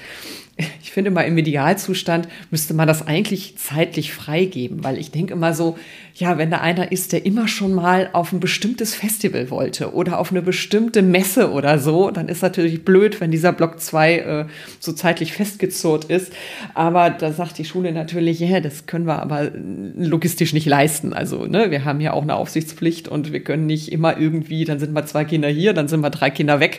[0.57, 5.53] ich finde mal, im Idealzustand müsste man das eigentlich zeitlich freigeben, weil ich denke immer
[5.53, 5.77] so,
[6.15, 10.21] ja, wenn da einer ist, der immer schon mal auf ein bestimmtes Festival wollte oder
[10.21, 14.47] auf eine bestimmte Messe oder so, dann ist natürlich blöd, wenn dieser Block 2 äh,
[14.79, 16.33] so zeitlich festgezurrt ist.
[16.75, 19.51] Aber da sagt die Schule natürlich, ja, das können wir aber
[19.97, 21.13] logistisch nicht leisten.
[21.13, 24.79] Also, ne, wir haben ja auch eine Aufsichtspflicht und wir können nicht immer irgendwie, dann
[24.79, 26.79] sind mal zwei Kinder hier, dann sind mal drei Kinder weg,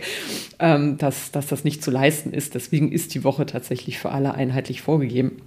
[0.59, 2.55] ähm, dass, dass das nicht zu leisten ist.
[2.55, 3.64] Deswegen ist die Woche tatsächlich
[3.99, 5.41] für alle einheitlich vorgegeben.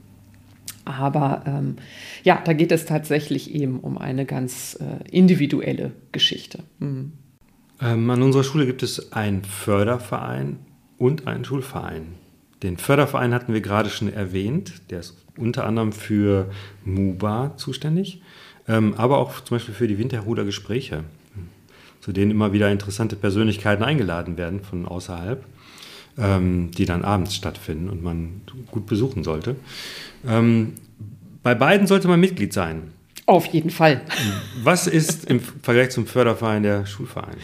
[0.84, 1.76] Aber ähm,
[2.24, 6.60] ja, da geht es tatsächlich eben um eine ganz äh, individuelle Geschichte.
[6.78, 7.12] Mhm.
[7.80, 10.58] Ähm, an unserer Schule gibt es einen Förderverein
[10.96, 12.14] und einen Schulverein.
[12.62, 14.72] Den Förderverein hatten wir gerade schon erwähnt.
[14.90, 16.50] Der ist unter anderem für
[16.84, 18.22] MUBA zuständig,
[18.66, 21.04] ähm, aber auch zum Beispiel für die Winterruder-Gespräche,
[22.00, 25.44] zu denen immer wieder interessante Persönlichkeiten eingeladen werden von außerhalb,
[26.18, 29.56] ähm, die dann abends stattfinden und man gut besuchen sollte.
[30.26, 30.74] Ähm,
[31.42, 32.92] bei beiden sollte man Mitglied sein.
[33.28, 34.00] Auf jeden Fall.
[34.62, 37.36] Was ist im Vergleich zum Förderverein der Schulverein?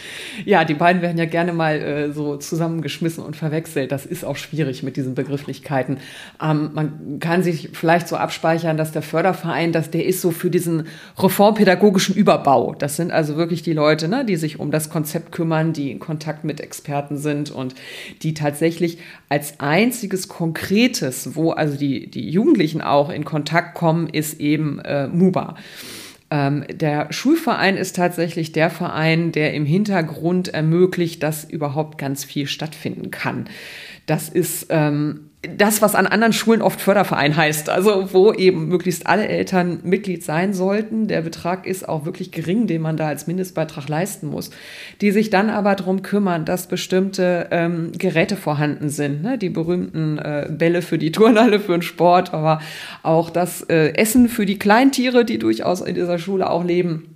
[0.47, 3.93] Ja, die beiden werden ja gerne mal äh, so zusammengeschmissen und verwechselt.
[3.93, 5.99] Das ist auch schwierig mit diesen Begrifflichkeiten.
[6.43, 10.49] Ähm, man kann sich vielleicht so abspeichern, dass der Förderverein, dass der ist so für
[10.49, 10.87] diesen
[11.19, 12.75] reformpädagogischen Überbau.
[12.75, 15.99] Das sind also wirklich die Leute, ne, die sich um das Konzept kümmern, die in
[15.99, 17.75] Kontakt mit Experten sind und
[18.23, 18.97] die tatsächlich
[19.29, 25.09] als einziges Konkretes, wo also die, die Jugendlichen auch in Kontakt kommen, ist eben äh,
[25.09, 25.57] MUBA.
[26.31, 32.47] Ähm, der Schulverein ist tatsächlich der Verein, der im Hintergrund ermöglicht, dass überhaupt ganz viel
[32.47, 33.49] stattfinden kann.
[34.07, 39.07] Das ist ähm, das, was an anderen Schulen oft Förderverein heißt, also wo eben möglichst
[39.07, 41.09] alle Eltern Mitglied sein sollten.
[41.09, 44.51] Der Betrag ist auch wirklich gering, den man da als Mindestbeitrag leisten muss.
[45.01, 49.39] Die sich dann aber darum kümmern, dass bestimmte ähm, Geräte vorhanden sind, ne?
[49.39, 52.61] die berühmten äh, Bälle für die Turnhalle, für den Sport, aber
[53.03, 57.14] auch das äh, Essen für die Kleintiere, die durchaus in dieser Schule auch leben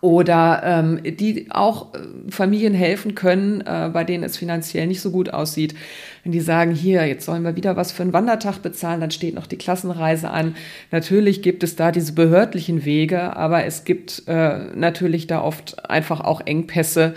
[0.00, 5.10] oder ähm, die auch äh, Familien helfen können, äh, bei denen es finanziell nicht so
[5.10, 5.74] gut aussieht.
[6.22, 9.34] Wenn die sagen, hier, jetzt sollen wir wieder was für einen Wandertag bezahlen, dann steht
[9.34, 10.54] noch die Klassenreise an.
[10.90, 16.20] Natürlich gibt es da diese behördlichen Wege, aber es gibt äh, natürlich da oft einfach
[16.20, 17.14] auch Engpässe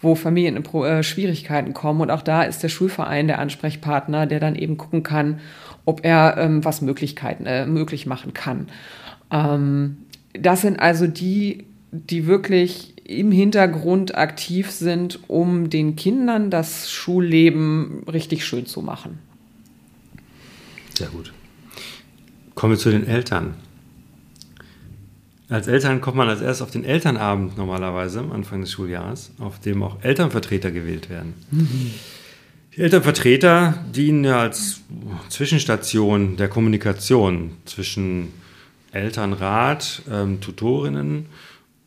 [0.00, 2.02] wo Familien in äh, Schwierigkeiten kommen.
[2.02, 5.40] Und auch da ist der Schulverein der Ansprechpartner, der dann eben gucken kann,
[5.86, 8.68] ob er ähm, was Möglichkeiten äh, möglich machen kann.
[9.32, 9.96] Ähm,
[10.34, 11.64] das sind also die
[11.94, 19.18] die wirklich im Hintergrund aktiv sind, um den Kindern das Schulleben richtig schön zu machen.
[20.96, 21.32] Sehr gut.
[22.54, 23.54] Kommen wir zu den Eltern.
[25.48, 29.60] Als Eltern kommt man als erstes auf den Elternabend normalerweise am Anfang des Schuljahres, auf
[29.60, 31.34] dem auch Elternvertreter gewählt werden.
[31.50, 31.90] Mhm.
[32.74, 34.80] Die Elternvertreter dienen ja als
[35.28, 38.30] Zwischenstation der Kommunikation zwischen
[38.90, 41.26] Elternrat, ähm, Tutorinnen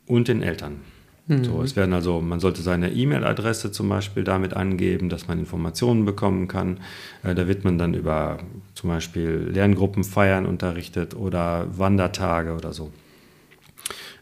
[0.08, 0.82] und den Eltern.
[1.28, 1.44] Mhm.
[1.44, 6.06] So, es werden also, man sollte seine E-Mail-Adresse zum Beispiel damit angeben, dass man Informationen
[6.06, 6.80] bekommen kann.
[7.24, 8.38] Äh, da wird man dann über
[8.74, 12.92] zum Beispiel Lerngruppenfeiern unterrichtet oder Wandertage oder so.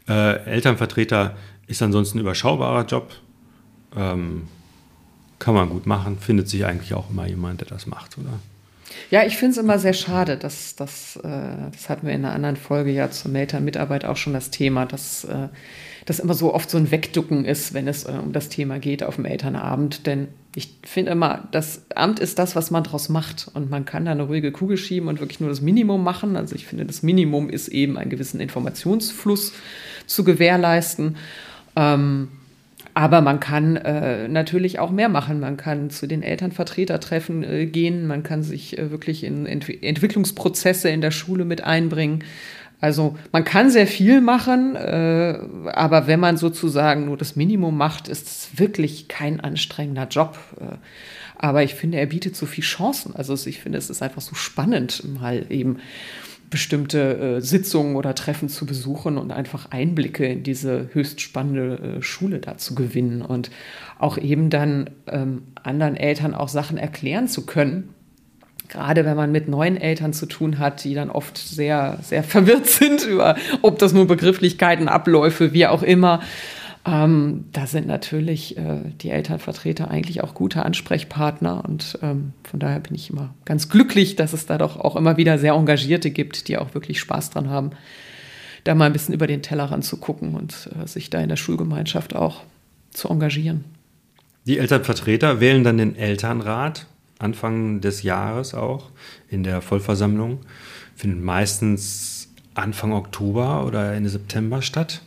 [0.07, 1.35] Äh, Elternvertreter
[1.67, 3.11] ist ansonsten ein überschaubarer Job.
[3.95, 4.43] Ähm,
[5.37, 8.39] kann man gut machen, findet sich eigentlich auch immer jemand, der das macht, oder?
[9.09, 12.33] Ja, ich finde es immer sehr schade, dass das, äh, das hatten wir in einer
[12.33, 15.49] anderen Folge ja zur Elternmitarbeit auch schon das Thema, dass äh,
[16.05, 19.03] das immer so oft so ein Wegducken ist, wenn es äh, um das Thema geht
[19.03, 20.05] auf dem Elternabend.
[20.05, 23.49] Denn ich finde immer, das Amt ist das, was man daraus macht.
[23.53, 26.35] Und man kann da eine ruhige Kugel schieben und wirklich nur das Minimum machen.
[26.35, 29.53] Also ich finde, das Minimum ist eben einen gewissen Informationsfluss
[30.05, 31.17] zu gewährleisten.
[31.75, 32.29] Ähm,
[32.95, 35.41] aber man kann äh, natürlich auch mehr machen.
[35.41, 38.07] Man kann zu den Elternvertretertreffen äh, gehen.
[38.07, 42.23] Man kann sich äh, wirklich in Ent Entwicklungsprozesse in der Schule mit einbringen.
[42.79, 45.39] Also man kann sehr viel machen, äh,
[45.73, 50.39] aber wenn man sozusagen nur das Minimum macht, ist es wirklich kein anstrengender Job.
[50.61, 50.75] Äh,
[51.37, 53.13] aber ich finde, er bietet so viele Chancen.
[53.13, 55.79] Also ich finde, es ist einfach so spannend, mal eben
[56.49, 62.01] bestimmte äh, Sitzungen oder Treffen zu besuchen und einfach Einblicke in diese höchst spannende äh,
[62.01, 63.51] Schule da zu gewinnen und
[63.99, 67.89] auch eben dann ähm, anderen Eltern auch Sachen erklären zu können.
[68.67, 72.65] Gerade wenn man mit neuen Eltern zu tun hat, die dann oft sehr, sehr verwirrt
[72.67, 76.21] sind über, ob das nur Begrifflichkeiten, Abläufe, wie auch immer.
[76.87, 82.79] Ähm, da sind natürlich äh, die Elternvertreter eigentlich auch gute Ansprechpartner und ähm, von daher
[82.79, 86.47] bin ich immer ganz glücklich, dass es da doch auch immer wieder sehr Engagierte gibt,
[86.47, 87.71] die auch wirklich Spaß dran haben,
[88.65, 91.37] da mal ein bisschen über den Tellerrand zu gucken und äh, sich da in der
[91.37, 92.43] Schulgemeinschaft auch
[92.91, 93.65] zu engagieren.
[94.45, 96.85] Die Elternvertreter wählen dann den Elternrat
[97.17, 98.91] Anfang des Jahres auch
[99.29, 100.39] in der Vollversammlung.
[100.95, 105.01] Findet meistens Anfang Oktober oder Ende September statt.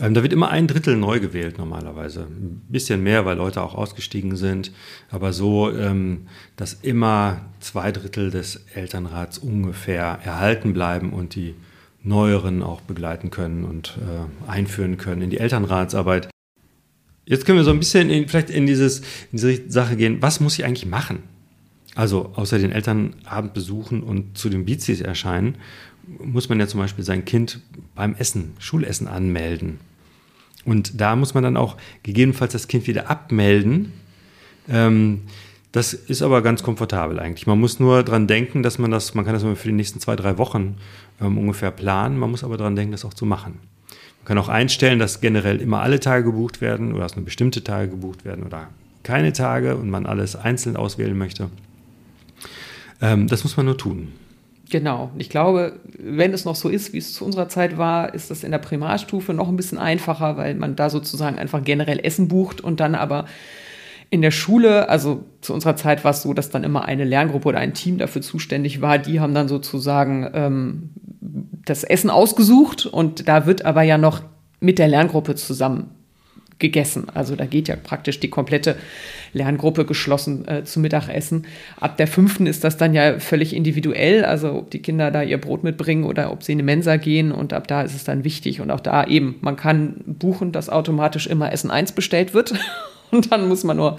[0.00, 2.20] Ähm, da wird immer ein Drittel neu gewählt normalerweise.
[2.20, 4.72] Ein bisschen mehr, weil Leute auch ausgestiegen sind.
[5.10, 11.54] Aber so, ähm, dass immer zwei Drittel des Elternrats ungefähr erhalten bleiben und die
[12.04, 16.28] Neueren auch begleiten können und äh, einführen können in die Elternratsarbeit.
[17.26, 19.00] Jetzt können wir so ein bisschen in, vielleicht in, dieses,
[19.32, 20.22] in diese Sache gehen.
[20.22, 21.24] Was muss ich eigentlich machen?
[21.94, 25.56] Also außer den Elternabend besuchen und zu den Bizis erscheinen,
[26.24, 27.60] muss man ja zum Beispiel sein Kind
[27.94, 29.80] beim Essen, Schulessen anmelden.
[30.68, 33.94] Und da muss man dann auch gegebenenfalls das Kind wieder abmelden.
[34.68, 35.22] Ähm,
[35.72, 37.46] das ist aber ganz komfortabel eigentlich.
[37.46, 40.14] Man muss nur daran denken, dass man das, man kann das für die nächsten zwei,
[40.14, 40.76] drei Wochen
[41.22, 42.18] ähm, ungefähr planen.
[42.18, 43.60] Man muss aber daran denken, das auch zu machen.
[44.18, 47.64] Man kann auch einstellen, dass generell immer alle Tage gebucht werden oder dass nur bestimmte
[47.64, 48.68] Tage gebucht werden oder
[49.04, 51.48] keine Tage und man alles einzeln auswählen möchte.
[53.00, 54.12] Ähm, das muss man nur tun.
[54.70, 55.10] Genau.
[55.16, 58.44] Ich glaube, wenn es noch so ist, wie es zu unserer Zeit war, ist das
[58.44, 62.60] in der Primarstufe noch ein bisschen einfacher, weil man da sozusagen einfach generell Essen bucht
[62.60, 63.24] und dann aber
[64.10, 67.48] in der Schule, also zu unserer Zeit war es so, dass dann immer eine Lerngruppe
[67.48, 68.98] oder ein Team dafür zuständig war.
[68.98, 70.90] Die haben dann sozusagen ähm,
[71.20, 74.22] das Essen ausgesucht und da wird aber ja noch
[74.60, 75.90] mit der Lerngruppe zusammen
[76.58, 77.06] gegessen.
[77.14, 78.76] Also da geht ja praktisch die komplette
[79.32, 81.46] Lerngruppe geschlossen äh, zum Mittagessen.
[81.80, 85.38] Ab der fünften ist das dann ja völlig individuell, also ob die Kinder da ihr
[85.38, 88.24] Brot mitbringen oder ob sie in die Mensa gehen und ab da ist es dann
[88.24, 92.54] wichtig und auch da eben, man kann buchen, dass automatisch immer Essen 1 bestellt wird
[93.10, 93.98] und dann muss man nur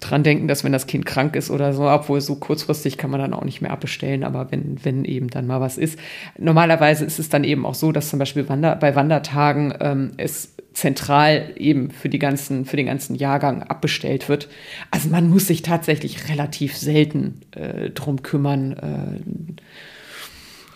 [0.00, 3.20] dran denken, dass wenn das Kind krank ist oder so, obwohl so kurzfristig kann man
[3.20, 5.98] dann auch nicht mehr abbestellen, aber wenn, wenn eben dann mal was ist.
[6.38, 10.55] Normalerweise ist es dann eben auch so, dass zum Beispiel Wander, bei Wandertagen ähm, es
[10.76, 14.50] zentral eben für, die ganzen, für den ganzen Jahrgang abbestellt wird.
[14.90, 18.72] Also man muss sich tatsächlich relativ selten äh, drum kümmern.
[18.72, 19.62] Äh,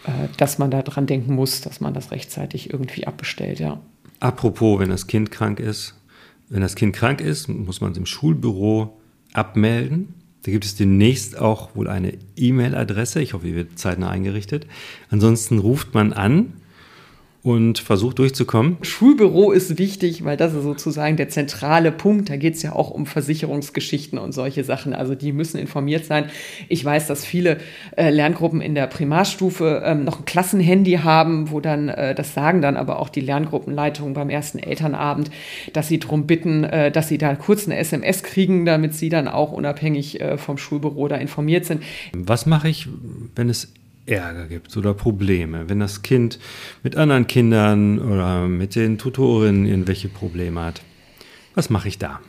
[0.04, 3.78] äh, dass man da dran denken muss, dass man das rechtzeitig irgendwie abbestellt, ja.
[4.20, 5.94] Apropos, wenn das Kind krank ist,
[6.48, 8.98] wenn das Kind krank ist, muss man es im Schulbüro
[9.34, 10.14] abmelden.
[10.42, 13.20] Da gibt es demnächst auch wohl eine E-Mail-Adresse.
[13.20, 14.66] Ich hoffe, die wird zeitnah eingerichtet.
[15.10, 16.54] Ansonsten ruft man an
[17.42, 18.76] und versucht durchzukommen.
[18.82, 22.28] Schulbüro ist wichtig, weil das ist sozusagen der zentrale Punkt.
[22.28, 24.92] Da geht es ja auch um Versicherungsgeschichten und solche Sachen.
[24.92, 26.26] Also die müssen informiert sein.
[26.68, 27.58] Ich weiß, dass viele
[27.96, 32.60] äh, Lerngruppen in der Primarstufe ähm, noch ein Klassenhandy haben, wo dann, äh, das sagen
[32.60, 35.30] dann aber auch die Lerngruppenleitungen beim ersten Elternabend,
[35.72, 39.28] dass sie darum bitten, äh, dass sie da kurz eine SMS kriegen, damit sie dann
[39.28, 41.82] auch unabhängig äh, vom Schulbüro da informiert sind.
[42.12, 42.86] Was mache ich,
[43.34, 43.72] wenn es
[44.10, 46.38] Ärger gibt oder Probleme, wenn das Kind
[46.82, 50.82] mit anderen Kindern oder mit den Tutorinnen irgendwelche Probleme hat.
[51.54, 52.20] Was mache ich da?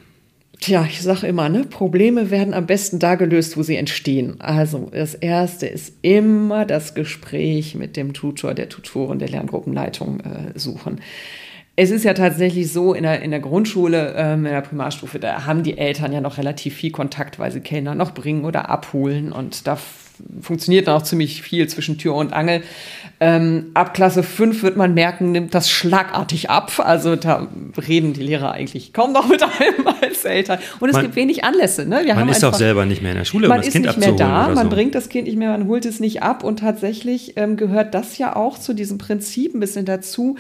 [0.61, 4.39] Tja, ich sage immer, ne, Probleme werden am besten da gelöst, wo sie entstehen.
[4.39, 10.59] Also das Erste ist immer das Gespräch mit dem Tutor, der Tutorin, der Lerngruppenleitung äh,
[10.59, 11.01] suchen.
[11.75, 15.47] Es ist ja tatsächlich so, in der, in der Grundschule, ähm, in der Primarstufe, da
[15.47, 19.31] haben die Eltern ja noch relativ viel Kontakt, weil sie Kellner noch bringen oder abholen.
[19.31, 19.79] Und da
[20.41, 22.61] funktioniert dann auch ziemlich viel zwischen Tür und Angel.
[23.23, 26.71] Ähm, ab Klasse 5 wird man merken, nimmt das schlagartig ab.
[26.83, 27.47] Also da
[27.87, 30.57] reden die Lehrer eigentlich kaum noch mit einem als Eltern.
[30.79, 31.85] Und es man, gibt wenig Anlässe.
[31.85, 32.01] Ne?
[32.03, 33.99] Wir man ist einfach, auch selber nicht mehr in der Schule, um das Kind abzuholen.
[33.99, 36.23] Man ist nicht mehr da, man bringt das Kind nicht mehr, man holt es nicht
[36.23, 36.43] ab.
[36.43, 40.37] Und tatsächlich ähm, gehört das ja auch zu diesem Prinzip ein bisschen dazu,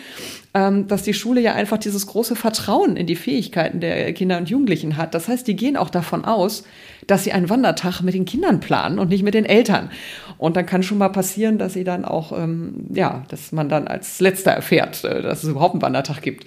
[0.55, 4.49] ähm, dass die Schule ja einfach dieses große Vertrauen in die Fähigkeiten der Kinder und
[4.49, 5.13] Jugendlichen hat.
[5.13, 6.63] Das heißt, die gehen auch davon aus,
[7.07, 9.89] dass sie einen Wandertag mit den Kindern planen und nicht mit den Eltern.
[10.37, 13.87] Und dann kann schon mal passieren, dass sie dann auch, ähm, ja, dass man dann
[13.87, 16.45] als Letzter erfährt, äh, dass es überhaupt einen Wandertag gibt.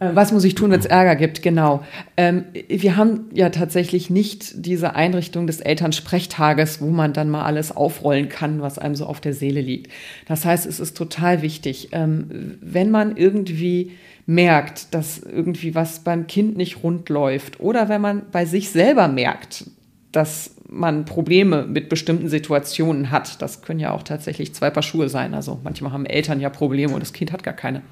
[0.00, 1.42] Äh, was muss ich tun, wenn es Ärger gibt?
[1.42, 1.82] Genau.
[2.16, 7.76] Ähm, wir haben ja tatsächlich nicht diese Einrichtung des Elternsprechtages, wo man dann mal alles
[7.76, 9.90] aufrollen kann, was einem so auf der Seele liegt.
[10.26, 13.92] Das heißt, es ist total wichtig, ähm, wenn man irgendwie
[14.26, 19.08] merkt, dass irgendwie was beim Kind nicht rund läuft oder wenn man bei sich selber
[19.08, 19.64] merkt,
[20.12, 23.40] dass man Probleme mit bestimmten Situationen hat.
[23.42, 25.34] Das können ja auch tatsächlich zwei Paar Schuhe sein.
[25.34, 27.82] Also manchmal haben Eltern ja Probleme und das Kind hat gar keine.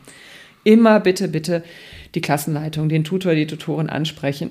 [0.65, 1.63] Immer bitte, bitte
[2.15, 4.51] die Klassenleitung, den Tutor, die Tutorin ansprechen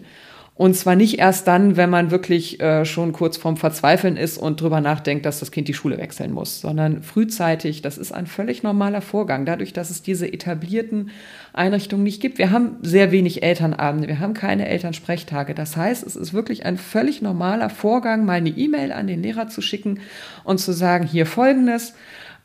[0.58, 4.62] und zwar nicht erst dann, wenn man wirklich äh, schon kurz vorm Verzweifeln ist und
[4.62, 7.82] drüber nachdenkt, dass das Kind die Schule wechseln muss, sondern frühzeitig.
[7.82, 11.10] Das ist ein völlig normaler Vorgang, dadurch, dass es diese etablierten
[11.52, 12.38] Einrichtungen nicht gibt.
[12.38, 15.56] Wir haben sehr wenig Elternabende, wir haben keine Elternsprechtage.
[15.56, 19.50] Das heißt, es ist wirklich ein völlig normaler Vorgang, mal eine E-Mail an den Lehrer
[19.50, 20.00] zu schicken
[20.46, 21.96] und zu sagen, hier folgendes,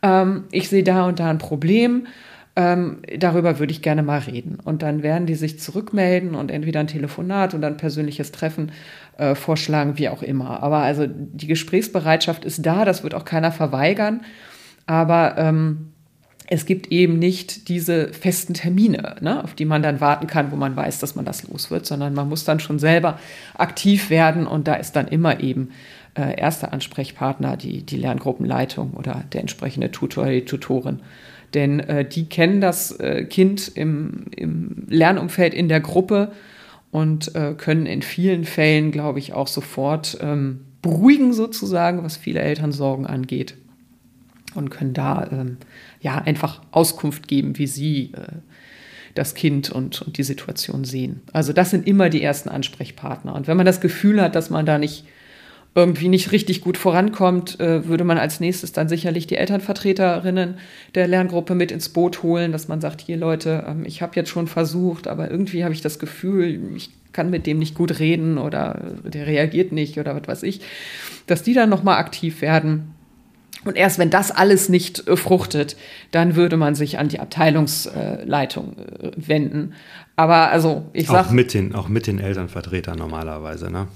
[0.02, 2.08] ähm, ich sehe da und da ein Problem
[2.56, 4.58] ähm, darüber würde ich gerne mal reden.
[4.62, 8.72] Und dann werden die sich zurückmelden und entweder ein Telefonat oder ein persönliches Treffen
[9.18, 10.62] äh, vorschlagen, wie auch immer.
[10.62, 14.22] Aber also die Gesprächsbereitschaft ist da, das wird auch keiner verweigern.
[14.86, 15.92] Aber ähm,
[16.52, 20.56] es gibt eben nicht diese festen Termine, ne, auf die man dann warten kann, wo
[20.56, 23.20] man weiß, dass man das los wird, sondern man muss dann schon selber
[23.54, 25.70] aktiv werden und da ist dann immer eben
[26.14, 31.00] äh, erster Ansprechpartner die, die Lerngruppenleitung oder der entsprechende Tutor, die Tutorin.
[31.54, 36.32] Denn äh, die kennen das äh, Kind im, im, Lernumfeld in der Gruppe
[36.90, 42.40] und äh, können in vielen Fällen, glaube ich, auch sofort ähm, beruhigen sozusagen, was viele
[42.40, 43.54] Elternsorgen angeht.
[44.54, 45.58] Und können da ähm,
[46.00, 48.38] ja einfach Auskunft geben, wie sie äh,
[49.14, 51.20] das Kind und, und die Situation sehen.
[51.32, 53.34] Also das sind immer die ersten Ansprechpartner.
[53.34, 55.04] Und wenn man das Gefühl hat, dass man da nicht
[55.74, 60.58] irgendwie nicht richtig gut vorankommt, äh, würde man als nächstes dann sicherlich die Elternvertreterinnen
[60.94, 64.30] der Lerngruppe mit ins Boot holen, dass man sagt, hier Leute, ähm, ich habe jetzt
[64.30, 68.38] schon versucht, aber irgendwie habe ich das Gefühl, ich kann mit dem nicht gut reden
[68.38, 70.60] oder der reagiert nicht oder was weiß ich,
[71.26, 72.94] dass die dann nochmal aktiv werden.
[73.64, 75.76] Und erst wenn das alles nicht äh, fruchtet,
[76.10, 79.74] dann würde man sich an die Abteilungsleitung äh, wenden.
[80.16, 81.28] Aber also ich sage.
[81.28, 83.88] Auch mit den, auch mit den Elternvertretern normalerweise, ne?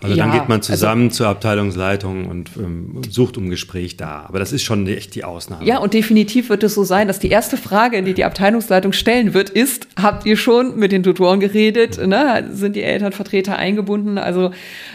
[0.00, 3.96] Also ja, dann geht man also zusammen also, zur Abteilungsleitung und ähm, sucht um Gespräch
[3.96, 4.24] da.
[4.28, 5.64] Aber das ist schon echt die Ausnahme.
[5.64, 9.34] Ja, und definitiv wird es so sein, dass die erste Frage, die die Abteilungsleitung stellen
[9.34, 11.98] wird, ist, habt ihr schon mit den Tutoren geredet?
[12.06, 12.48] Ne?
[12.52, 14.18] Sind die Elternvertreter eingebunden?
[14.18, 14.52] Also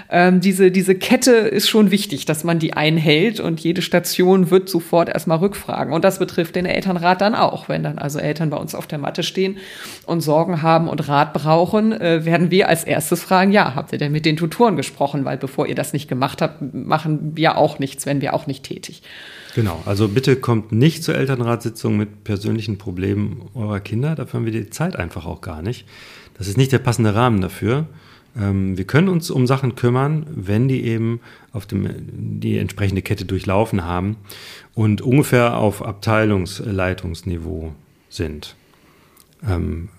[0.09, 4.69] ähm, diese, diese Kette ist schon wichtig, dass man die einhält und jede Station wird
[4.69, 5.93] sofort erstmal rückfragen.
[5.93, 7.67] Und das betrifft den Elternrat dann auch.
[7.67, 9.57] Wenn dann also Eltern bei uns auf der Matte stehen
[10.05, 13.97] und Sorgen haben und Rat brauchen, äh, werden wir als erstes fragen, ja, habt ihr
[13.97, 14.82] denn mit den Tutoren gesprochen?
[14.83, 18.47] Gesprochen, weil bevor ihr das nicht gemacht habt, machen wir auch nichts, wenn wir auch
[18.47, 19.01] nicht tätig.
[19.55, 24.51] Genau, also bitte kommt nicht zur Elternratssitzung mit persönlichen Problemen eurer Kinder, dafür haben wir
[24.51, 25.85] die Zeit einfach auch gar nicht.
[26.37, 27.87] Das ist nicht der passende Rahmen dafür.
[28.35, 31.21] Ähm, wir können uns um Sachen kümmern, wenn die eben
[31.51, 31.87] auf dem,
[32.41, 34.17] die entsprechende Kette durchlaufen haben
[34.73, 37.73] und ungefähr auf Abteilungsleitungsniveau
[38.09, 38.55] sind.
[39.47, 39.89] Ähm,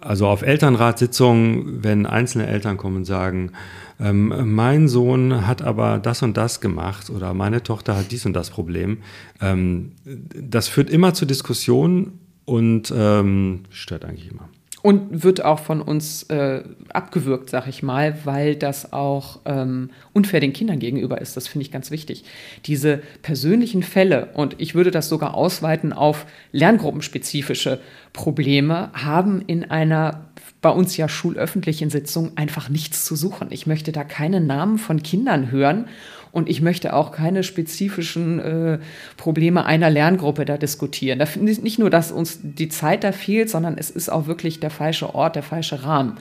[0.00, 3.52] also auf Elternratssitzungen, wenn einzelne Eltern kommen und sagen,
[3.98, 8.34] ähm, mein Sohn hat aber das und das gemacht oder meine Tochter hat dies und
[8.34, 8.98] das Problem,
[9.40, 14.48] ähm, das führt immer zu Diskussionen und ähm, stört eigentlich immer.
[14.86, 20.38] Und wird auch von uns äh, abgewürgt, sag ich mal, weil das auch ähm, unfair
[20.38, 21.36] den Kindern gegenüber ist.
[21.36, 22.22] Das finde ich ganz wichtig.
[22.66, 27.80] Diese persönlichen Fälle, und ich würde das sogar ausweiten auf lerngruppenspezifische
[28.12, 30.26] Probleme, haben in einer
[30.62, 33.48] bei uns ja schulöffentlichen Sitzung einfach nichts zu suchen.
[33.50, 35.88] Ich möchte da keine Namen von Kindern hören
[36.36, 38.78] und ich möchte auch keine spezifischen äh,
[39.16, 41.18] Probleme einer Lerngruppe da diskutieren.
[41.18, 44.68] Da nicht nur, dass uns die Zeit da fehlt, sondern es ist auch wirklich der
[44.68, 46.18] falsche Ort, der falsche Rahmen.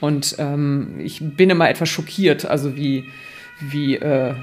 [0.00, 3.04] Und ähm, ich bin immer etwas schockiert, also wie,
[3.58, 4.34] wie äh,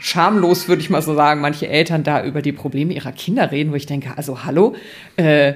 [0.00, 3.72] schamlos, würde ich mal so sagen, manche Eltern da über die Probleme ihrer Kinder reden,
[3.72, 4.74] wo ich denke, also hallo,
[5.16, 5.52] äh,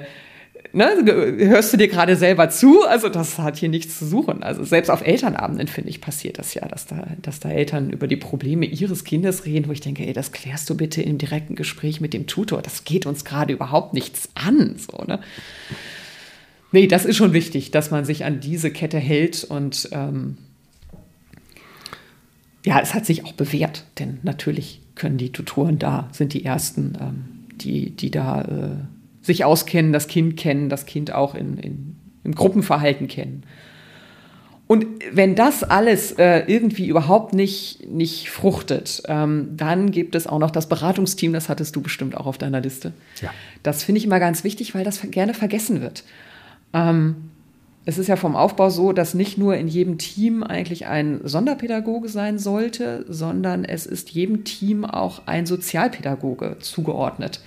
[0.75, 2.83] ne, hörst du dir gerade selber zu?
[2.83, 4.43] Also das hat hier nichts zu suchen.
[4.43, 8.07] Also selbst auf Elternabenden, finde ich, passiert das ja, dass da, dass da Eltern über
[8.07, 11.55] die Probleme ihres Kindes reden, wo ich denke, ey, das klärst du bitte im direkten
[11.55, 12.61] Gespräch mit dem Tutor.
[12.61, 14.75] Das geht uns gerade überhaupt nichts an.
[14.77, 15.19] So, ne?
[16.71, 20.37] Nee, das ist schon wichtig, dass man sich an diese Kette hält und ähm,
[22.65, 26.97] ja, es hat sich auch bewährt, denn natürlich können die Tutoren da, sind die Ersten,
[26.99, 27.25] ähm,
[27.57, 28.94] die, die da äh,
[29.25, 33.43] sich auskennen, das Kind kennen, das Kind auch in, in, im Gruppenverhalten kennen.
[34.67, 40.39] Und wenn das alles äh, irgendwie überhaupt nicht, nicht fruchtet, ähm, dann gibt es auch
[40.39, 42.93] noch das Beratungsteam, das hattest du bestimmt auch auf deiner Liste.
[43.21, 43.29] Ja.
[43.61, 46.03] Das finde ich immer ganz wichtig, weil das gerne vergessen wird.
[46.73, 47.15] Ähm,
[47.87, 52.09] es ist ja vom Aufbau so, dass nicht nur in jedem Team eigentlich ein Sonderpädagoge
[52.09, 57.41] sein sollte, sondern es ist jedem Team auch ein Sozialpädagoge zugeordnet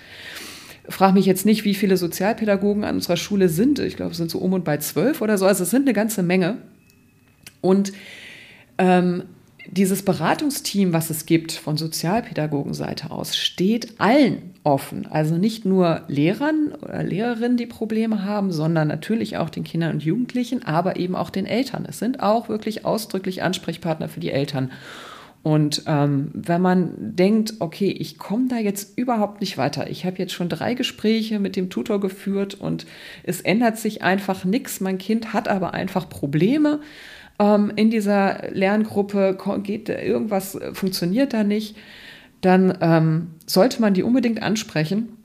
[0.89, 3.78] frage mich jetzt nicht, wie viele Sozialpädagogen an unserer Schule sind.
[3.78, 5.47] Ich glaube, es sind so um und bei zwölf oder so.
[5.47, 6.59] Also es sind eine ganze Menge.
[7.61, 7.93] Und
[8.78, 9.24] ähm,
[9.70, 15.07] dieses Beratungsteam, was es gibt von Sozialpädagogenseite aus, steht allen offen.
[15.07, 20.05] Also nicht nur Lehrern oder Lehrerinnen, die Probleme haben, sondern natürlich auch den Kindern und
[20.05, 21.84] Jugendlichen, aber eben auch den Eltern.
[21.86, 24.70] Es sind auch wirklich ausdrücklich Ansprechpartner für die Eltern.
[25.43, 30.18] Und ähm, wenn man denkt, okay, ich komme da jetzt überhaupt nicht weiter, ich habe
[30.18, 32.86] jetzt schon drei Gespräche mit dem Tutor geführt und
[33.22, 36.80] es ändert sich einfach nichts, mein Kind hat aber einfach Probleme
[37.39, 41.76] ähm, in dieser Lerngruppe, geht irgendwas funktioniert da nicht,
[42.41, 45.18] dann ähm, sollte man die unbedingt ansprechen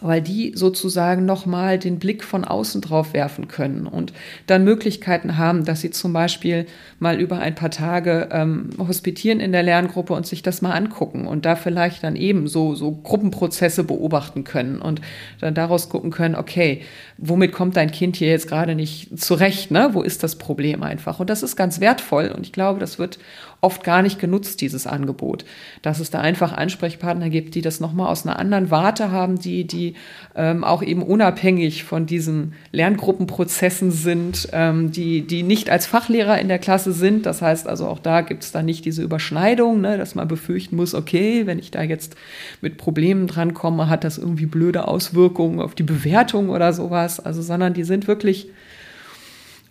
[0.00, 4.12] weil die sozusagen nochmal den Blick von außen drauf werfen können und
[4.46, 6.66] dann Möglichkeiten haben, dass sie zum Beispiel
[6.98, 11.26] mal über ein paar Tage ähm, hospitieren in der Lerngruppe und sich das mal angucken
[11.26, 15.00] und da vielleicht dann eben so, so Gruppenprozesse beobachten können und
[15.40, 16.82] dann daraus gucken können, okay,
[17.16, 19.90] womit kommt dein Kind hier jetzt gerade nicht zurecht, ne?
[19.92, 21.20] Wo ist das Problem einfach?
[21.20, 23.18] Und das ist ganz wertvoll und ich glaube, das wird
[23.60, 25.44] oft gar nicht genutzt, dieses Angebot.
[25.82, 29.66] Dass es da einfach Ansprechpartner gibt, die das nochmal aus einer anderen Warte haben, die,
[29.66, 29.94] die
[30.36, 36.48] ähm, auch eben unabhängig von diesen Lerngruppenprozessen sind, ähm, die, die nicht als Fachlehrer in
[36.48, 37.26] der Klasse sind.
[37.26, 40.76] Das heißt also auch da gibt es dann nicht diese Überschneidung, ne, dass man befürchten
[40.76, 42.14] muss, okay, wenn ich da jetzt
[42.60, 47.18] mit Problemen drankomme, hat das irgendwie blöde Auswirkungen auf die Bewertung oder sowas.
[47.18, 48.48] Also, sondern die sind wirklich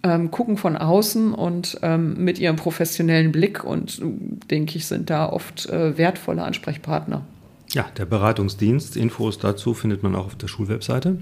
[0.07, 4.01] ähm, gucken von außen und ähm, mit ihrem professionellen Blick und
[4.49, 7.23] denke ich, sind da oft äh, wertvolle Ansprechpartner.
[7.69, 11.17] Ja, der Beratungsdienst, Infos dazu findet man auch auf der Schulwebseite.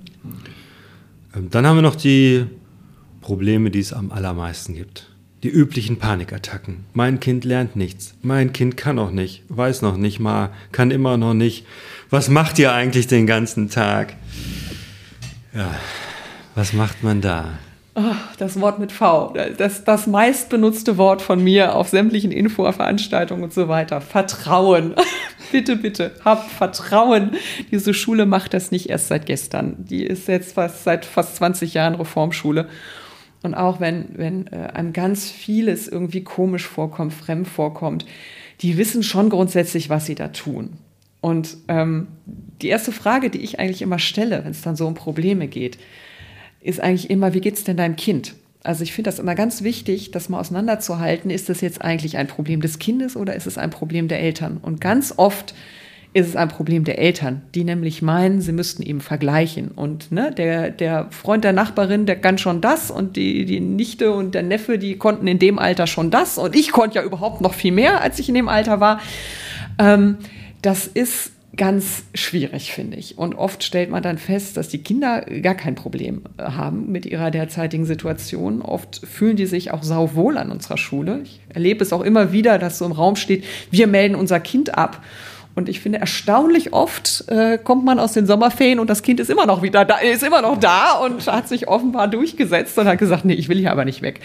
[1.36, 2.45] Ähm, dann haben wir noch die
[3.21, 5.09] Probleme, die es am allermeisten gibt.
[5.43, 6.86] Die üblichen Panikattacken.
[6.93, 8.15] Mein Kind lernt nichts.
[8.21, 11.65] Mein Kind kann noch nicht, weiß noch nicht mal, kann immer noch nicht.
[12.09, 14.15] Was macht ihr eigentlich den ganzen Tag?
[15.53, 15.75] Ja,
[16.53, 17.59] was macht man da?
[17.97, 18.01] Oh,
[18.39, 23.69] das Wort mit V, das, das meistbenutzte Wort von mir auf sämtlichen Infoveranstaltungen und so
[23.69, 24.01] weiter.
[24.01, 24.95] Vertrauen.
[25.53, 27.31] bitte, bitte, habt Vertrauen.
[27.71, 29.77] Diese Schule macht das nicht erst seit gestern.
[29.77, 32.67] Die ist jetzt fast seit fast 20 Jahren Reformschule.
[33.43, 38.05] Und auch wenn, wenn äh, einem ganz vieles irgendwie komisch vorkommt, fremd vorkommt,
[38.59, 40.73] die wissen schon grundsätzlich, was sie da tun.
[41.21, 42.07] Und ähm,
[42.61, 45.77] die erste Frage, die ich eigentlich immer stelle, wenn es dann so um Probleme geht,
[46.66, 48.34] ist eigentlich immer, wie geht es denn deinem Kind?
[48.63, 51.30] Also ich finde das immer ganz wichtig, das mal auseinanderzuhalten.
[51.30, 54.57] Ist das jetzt eigentlich ein Problem des Kindes oder ist es ein Problem der Eltern?
[54.59, 55.53] Und ganz oft
[56.13, 59.68] ist es ein Problem der Eltern, die nämlich meinen, sie müssten eben vergleichen.
[59.68, 64.11] Und ne, der, der Freund der Nachbarin, der kann schon das und die, die Nichte
[64.11, 67.41] und der Neffe, die konnten in dem Alter schon das und ich konnte ja überhaupt
[67.41, 69.01] noch viel mehr, als ich in dem Alter war.
[69.78, 70.18] Ähm,
[70.63, 73.17] das ist ganz schwierig, finde ich.
[73.17, 77.05] Und oft stellt man dann fest, dass die Kinder gar kein Problem äh, haben mit
[77.05, 78.61] ihrer derzeitigen Situation.
[78.61, 81.21] Oft fühlen die sich auch sauwohl an unserer Schule.
[81.23, 84.77] Ich erlebe es auch immer wieder, dass so im Raum steht, wir melden unser Kind
[84.77, 85.03] ab.
[85.55, 89.29] Und ich finde, erstaunlich oft äh, kommt man aus den Sommerferien und das Kind ist
[89.29, 92.97] immer noch wieder da, ist immer noch da und hat sich offenbar durchgesetzt und hat
[92.97, 94.19] gesagt, nee, ich will hier aber nicht weg.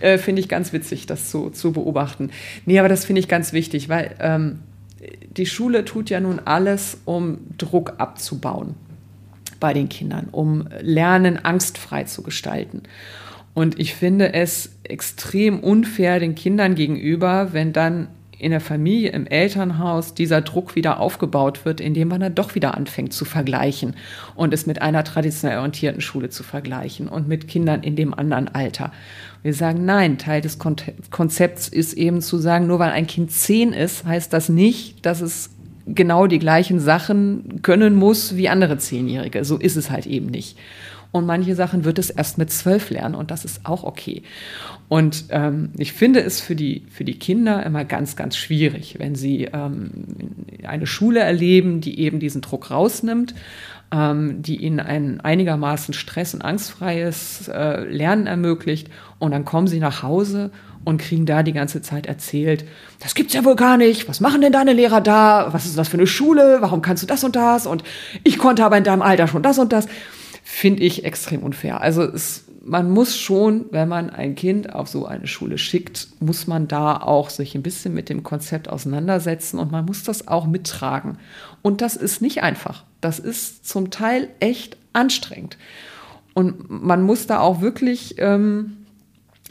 [0.00, 2.30] Äh, finde ich ganz witzig, das zu, zu beobachten.
[2.64, 4.60] Nee, aber das finde ich ganz wichtig, weil ähm,
[5.30, 8.74] die Schule tut ja nun alles, um Druck abzubauen
[9.60, 12.82] bei den Kindern, um Lernen angstfrei zu gestalten.
[13.54, 18.08] Und ich finde es extrem unfair den Kindern gegenüber, wenn dann
[18.38, 22.76] in der Familie, im Elternhaus dieser Druck wieder aufgebaut wird, indem man dann doch wieder
[22.76, 23.96] anfängt zu vergleichen
[24.36, 28.48] und es mit einer traditionell orientierten Schule zu vergleichen und mit Kindern in dem anderen
[28.48, 28.92] Alter.
[29.42, 33.72] Wir sagen, nein, Teil des Konzepts ist eben zu sagen, nur weil ein Kind zehn
[33.72, 35.50] ist, heißt das nicht, dass es
[35.86, 39.44] genau die gleichen Sachen können muss wie andere Zehnjährige.
[39.44, 40.58] So ist es halt eben nicht.
[41.10, 44.22] Und manche Sachen wird es erst mit zwölf lernen und das ist auch okay.
[44.88, 49.14] Und ähm, ich finde es für die, für die Kinder immer ganz, ganz schwierig, wenn
[49.14, 49.90] sie ähm,
[50.66, 53.34] eine Schule erleben, die eben diesen Druck rausnimmt,
[53.90, 58.90] ähm, die ihnen ein einigermaßen stress- und angstfreies äh, Lernen ermöglicht.
[59.18, 60.50] Und dann kommen sie nach Hause
[60.84, 62.64] und kriegen da die ganze Zeit erzählt,
[63.00, 65.88] das gibt's ja wohl gar nicht, was machen denn deine Lehrer da, was ist das
[65.88, 67.66] für eine Schule, warum kannst du das und das?
[67.66, 67.82] Und
[68.24, 69.86] ich konnte aber in deinem Alter schon das und das
[70.58, 71.80] finde ich extrem unfair.
[71.80, 76.48] Also es, man muss schon, wenn man ein Kind auf so eine Schule schickt, muss
[76.48, 80.46] man da auch sich ein bisschen mit dem Konzept auseinandersetzen und man muss das auch
[80.46, 81.18] mittragen.
[81.62, 82.84] Und das ist nicht einfach.
[83.00, 85.56] Das ist zum Teil echt anstrengend.
[86.34, 88.78] Und man muss da auch wirklich ähm,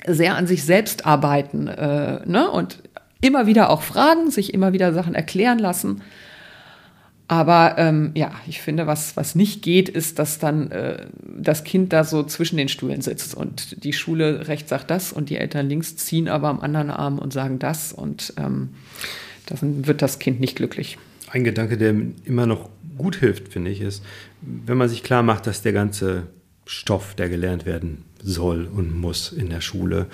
[0.06, 2.52] sehr an sich selbst arbeiten äh, ne?
[2.52, 2.84] und
[3.22, 6.02] immer wieder auch fragen, sich immer wieder Sachen erklären lassen.
[7.30, 11.08] Aber ähm, ja, ich finde, was, was nicht geht, ist, dass dann äh,
[11.38, 13.36] das Kind da so zwischen den Stühlen sitzt.
[13.36, 17.20] Und die Schule rechts sagt das und die Eltern links ziehen aber am anderen Arm
[17.20, 17.92] und sagen das.
[17.92, 18.70] Und ähm,
[19.48, 20.98] dann wird das Kind nicht glücklich.
[21.30, 24.04] Ein Gedanke, der immer noch gut hilft, finde ich, ist,
[24.42, 26.28] wenn man sich klar macht, dass der ganze
[26.66, 30.08] Stoff, der gelernt werden soll und muss in der Schule,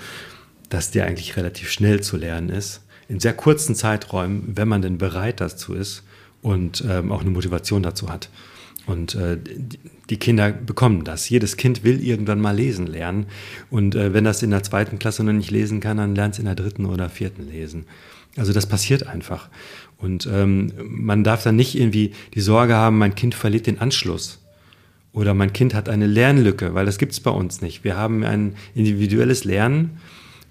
[0.68, 4.98] dass der eigentlich relativ schnell zu lernen ist, in sehr kurzen Zeiträumen, wenn man denn
[4.98, 6.02] bereit dazu ist
[6.44, 8.28] und ähm, auch eine Motivation dazu hat.
[8.86, 9.38] Und äh,
[10.10, 11.30] die Kinder bekommen das.
[11.30, 13.26] Jedes Kind will irgendwann mal lesen lernen.
[13.70, 16.38] Und äh, wenn das in der zweiten Klasse noch nicht lesen kann, dann lernt es
[16.38, 17.86] in der dritten oder vierten lesen.
[18.36, 19.48] Also das passiert einfach.
[19.96, 24.44] Und ähm, man darf dann nicht irgendwie die Sorge haben, mein Kind verliert den Anschluss.
[25.14, 27.84] Oder mein Kind hat eine Lernlücke, weil das gibt es bei uns nicht.
[27.84, 29.98] Wir haben ein individuelles Lernen.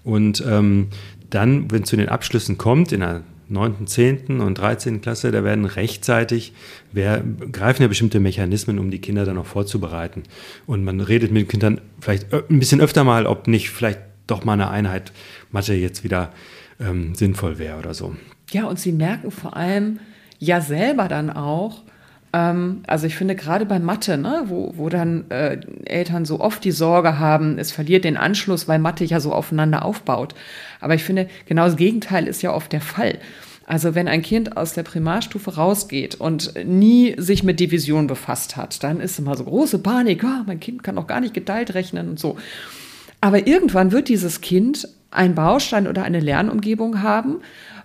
[0.02, 0.88] Und ähm,
[1.30, 4.40] dann, wenn es zu den Abschlüssen kommt, in der 9., 10.
[4.40, 5.00] und 13.
[5.00, 6.52] Klasse, da werden rechtzeitig,
[6.92, 7.22] wer,
[7.52, 10.22] greifen ja bestimmte Mechanismen, um die Kinder dann auch vorzubereiten.
[10.66, 14.44] Und man redet mit den Kindern vielleicht ein bisschen öfter mal, ob nicht vielleicht doch
[14.44, 15.12] mal eine Einheit
[15.50, 16.32] Mathe jetzt wieder
[16.80, 18.16] ähm, sinnvoll wäre oder so.
[18.50, 20.00] Ja, und sie merken vor allem
[20.38, 21.83] ja selber dann auch,
[22.34, 26.72] also ich finde gerade bei Mathe, ne, wo, wo dann äh, Eltern so oft die
[26.72, 30.34] Sorge haben, es verliert den Anschluss, weil Mathe ja so aufeinander aufbaut.
[30.80, 33.18] Aber ich finde, genau das Gegenteil ist ja oft der Fall.
[33.66, 38.82] Also wenn ein Kind aus der Primarstufe rausgeht und nie sich mit Division befasst hat,
[38.82, 42.10] dann ist immer so große Panik, oh, mein Kind kann auch gar nicht geteilt rechnen
[42.10, 42.36] und so.
[43.20, 47.36] Aber irgendwann wird dieses Kind einen Baustein oder eine Lernumgebung haben,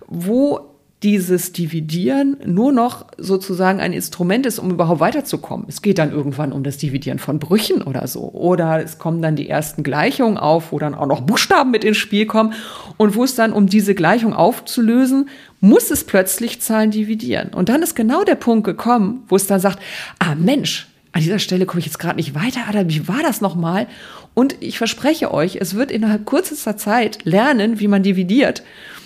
[0.08, 0.69] wo
[1.02, 5.64] dieses Dividieren nur noch sozusagen ein Instrument ist, um überhaupt weiterzukommen.
[5.66, 8.30] Es geht dann irgendwann um das Dividieren von Brüchen oder so.
[8.32, 11.96] Oder es kommen dann die ersten Gleichungen auf, wo dann auch noch Buchstaben mit ins
[11.96, 12.52] Spiel kommen.
[12.98, 15.30] Und wo es dann, um diese Gleichung aufzulösen,
[15.60, 17.48] muss es plötzlich Zahlen dividieren.
[17.54, 19.78] Und dann ist genau der Punkt gekommen, wo es dann sagt,
[20.18, 23.40] ah Mensch, an dieser Stelle komme ich jetzt gerade nicht weiter, Adam, wie war das
[23.40, 23.86] nochmal?
[24.34, 28.62] Und ich verspreche euch, es wird innerhalb kürzester Zeit lernen, wie man dividiert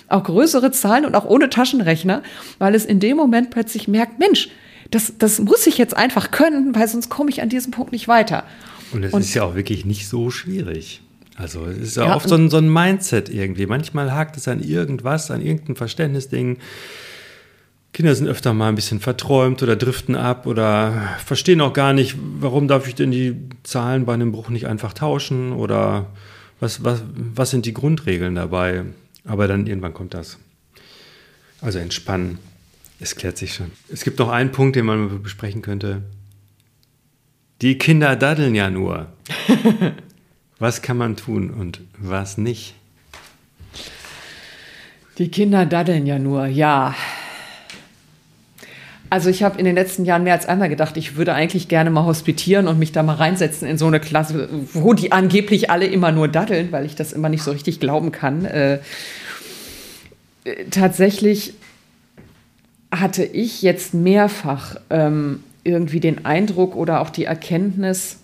[0.09, 2.23] auch größere Zahlen und auch ohne Taschenrechner,
[2.59, 4.49] weil es in dem Moment plötzlich merkt, Mensch,
[4.91, 8.07] das, das muss ich jetzt einfach können, weil sonst komme ich an diesem Punkt nicht
[8.07, 8.43] weiter.
[8.91, 11.01] Und es ist ja auch wirklich nicht so schwierig.
[11.35, 13.65] Also es ist ja, ja oft so ein, so ein Mindset irgendwie.
[13.65, 16.57] Manchmal hakt es an irgendwas, an irgendein Verständnisding.
[17.91, 22.17] Kinder sind öfter mal ein bisschen verträumt oder driften ab oder verstehen auch gar nicht,
[22.39, 26.07] warum darf ich denn die Zahlen bei einem Bruch nicht einfach tauschen oder
[26.59, 28.83] was, was, was sind die Grundregeln dabei?
[29.25, 30.37] Aber dann irgendwann kommt das.
[31.61, 32.37] Also entspannen.
[32.99, 33.71] Es klärt sich schon.
[33.91, 36.03] Es gibt noch einen Punkt, den man besprechen könnte.
[37.61, 39.07] Die Kinder daddeln ja nur.
[40.59, 42.75] was kann man tun und was nicht?
[45.17, 46.93] Die Kinder daddeln ja nur, ja.
[49.09, 51.89] Also ich habe in den letzten Jahren mehr als einmal gedacht, ich würde eigentlich gerne
[51.89, 55.85] mal hospitieren und mich da mal reinsetzen in so eine Klasse, wo die angeblich alle
[55.85, 58.45] immer nur daddeln, weil ich das immer nicht so richtig glauben kann.
[58.45, 58.79] Äh,
[60.71, 61.53] tatsächlich
[62.91, 68.17] hatte ich jetzt mehrfach ähm, irgendwie den Eindruck oder auch die Erkenntnis,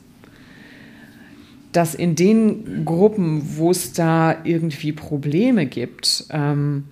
[1.71, 6.86] dass in den Gruppen, wo es da irgendwie Probleme gibt, ähm,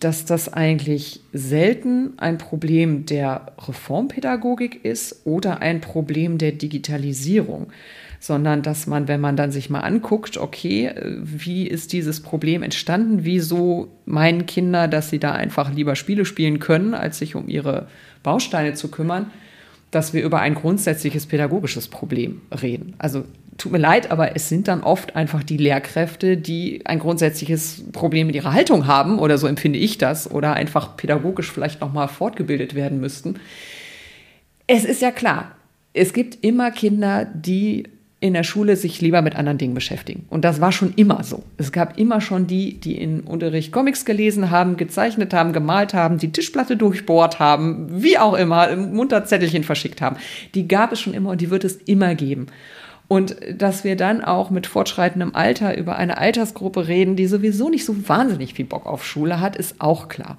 [0.00, 7.68] dass das eigentlich selten ein Problem der Reformpädagogik ist oder ein Problem der Digitalisierung,
[8.20, 10.92] sondern dass man, wenn man dann sich mal anguckt, okay,
[11.22, 16.58] wie ist dieses Problem entstanden, wieso meinen Kinder, dass sie da einfach lieber Spiele spielen
[16.58, 17.88] können, als sich um ihre
[18.22, 19.30] Bausteine zu kümmern,
[19.90, 22.94] dass wir über ein grundsätzliches pädagogisches Problem reden.
[22.98, 23.24] Also
[23.58, 28.26] tut mir leid, aber es sind dann oft einfach die Lehrkräfte, die ein grundsätzliches Problem
[28.26, 32.08] mit ihrer Haltung haben oder so empfinde ich das oder einfach pädagogisch vielleicht noch mal
[32.08, 33.36] fortgebildet werden müssten.
[34.66, 35.52] Es ist ja klar,
[35.92, 37.84] es gibt immer Kinder, die
[38.18, 40.24] in der Schule sich lieber mit anderen Dingen beschäftigen.
[40.30, 41.42] Und das war schon immer so.
[41.58, 46.16] Es gab immer schon die, die in Unterricht Comics gelesen haben, gezeichnet haben, gemalt haben,
[46.16, 50.16] die Tischplatte durchbohrt haben, wie auch immer, munter Zettelchen verschickt haben.
[50.54, 52.46] Die gab es schon immer und die wird es immer geben.
[53.08, 57.84] Und dass wir dann auch mit fortschreitendem Alter über eine Altersgruppe reden, die sowieso nicht
[57.84, 60.38] so wahnsinnig viel Bock auf Schule hat, ist auch klar.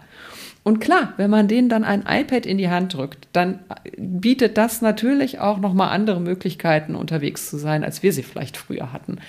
[0.63, 3.59] Und klar, wenn man denen dann ein iPad in die Hand drückt, dann
[3.97, 8.91] bietet das natürlich auch nochmal andere Möglichkeiten, unterwegs zu sein, als wir sie vielleicht früher
[8.91, 9.19] hatten.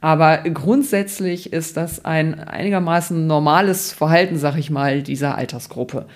[0.00, 6.06] Aber grundsätzlich ist das ein einigermaßen normales Verhalten, sag ich mal, dieser Altersgruppe.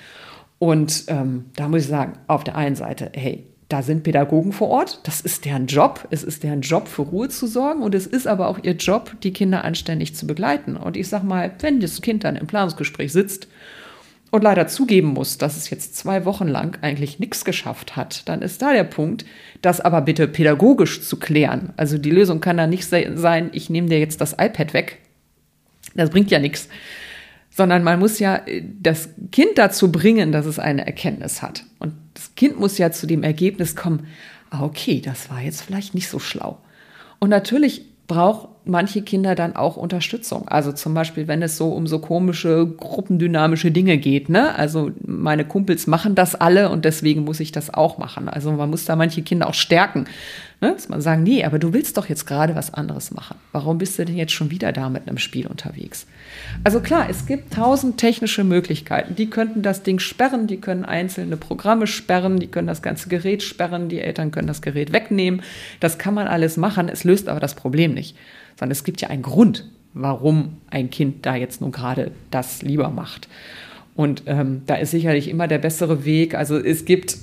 [0.58, 4.68] Und ähm, da muss ich sagen, auf der einen Seite, hey, da sind Pädagogen vor
[4.68, 8.06] Ort, das ist deren Job, es ist deren Job für Ruhe zu sorgen und es
[8.06, 10.76] ist aber auch ihr Job, die Kinder anständig zu begleiten.
[10.76, 13.48] Und ich sag mal, wenn das Kind dann im Planungsgespräch sitzt
[14.30, 18.40] und leider zugeben muss, dass es jetzt zwei Wochen lang eigentlich nichts geschafft hat, dann
[18.40, 19.24] ist da der Punkt,
[19.62, 21.72] das aber bitte pädagogisch zu klären.
[21.76, 24.98] Also die Lösung kann da nicht sein, ich nehme dir jetzt das iPad weg.
[25.96, 26.68] Das bringt ja nichts
[27.56, 31.64] sondern man muss ja äh, das Kind dazu bringen, dass es eine Erkenntnis hat.
[32.16, 34.06] Das Kind muss ja zu dem Ergebnis kommen,
[34.50, 36.58] ah, okay, das war jetzt vielleicht nicht so schlau.
[37.18, 40.48] Und natürlich braucht manche Kinder dann auch Unterstützung.
[40.48, 44.28] Also zum Beispiel, wenn es so um so komische gruppendynamische Dinge geht.
[44.28, 44.54] Ne?
[44.54, 48.28] Also meine Kumpels machen das alle und deswegen muss ich das auch machen.
[48.28, 50.06] Also man muss da manche Kinder auch stärken.
[50.60, 50.72] Ne?
[50.72, 53.36] Dass man sagen, nee, aber du willst doch jetzt gerade was anderes machen.
[53.52, 56.06] Warum bist du denn jetzt schon wieder da mit einem Spiel unterwegs?
[56.64, 59.14] Also klar, es gibt tausend technische Möglichkeiten.
[59.14, 63.42] Die könnten das Ding sperren, die können einzelne Programme sperren, die können das ganze Gerät
[63.42, 65.42] sperren, die Eltern können das Gerät wegnehmen.
[65.80, 68.16] Das kann man alles machen, es löst aber das Problem nicht.
[68.58, 72.90] Sondern es gibt ja einen Grund, warum ein Kind da jetzt nun gerade das lieber
[72.90, 73.28] macht.
[73.94, 76.34] Und ähm, da ist sicherlich immer der bessere Weg.
[76.34, 77.16] Also es gibt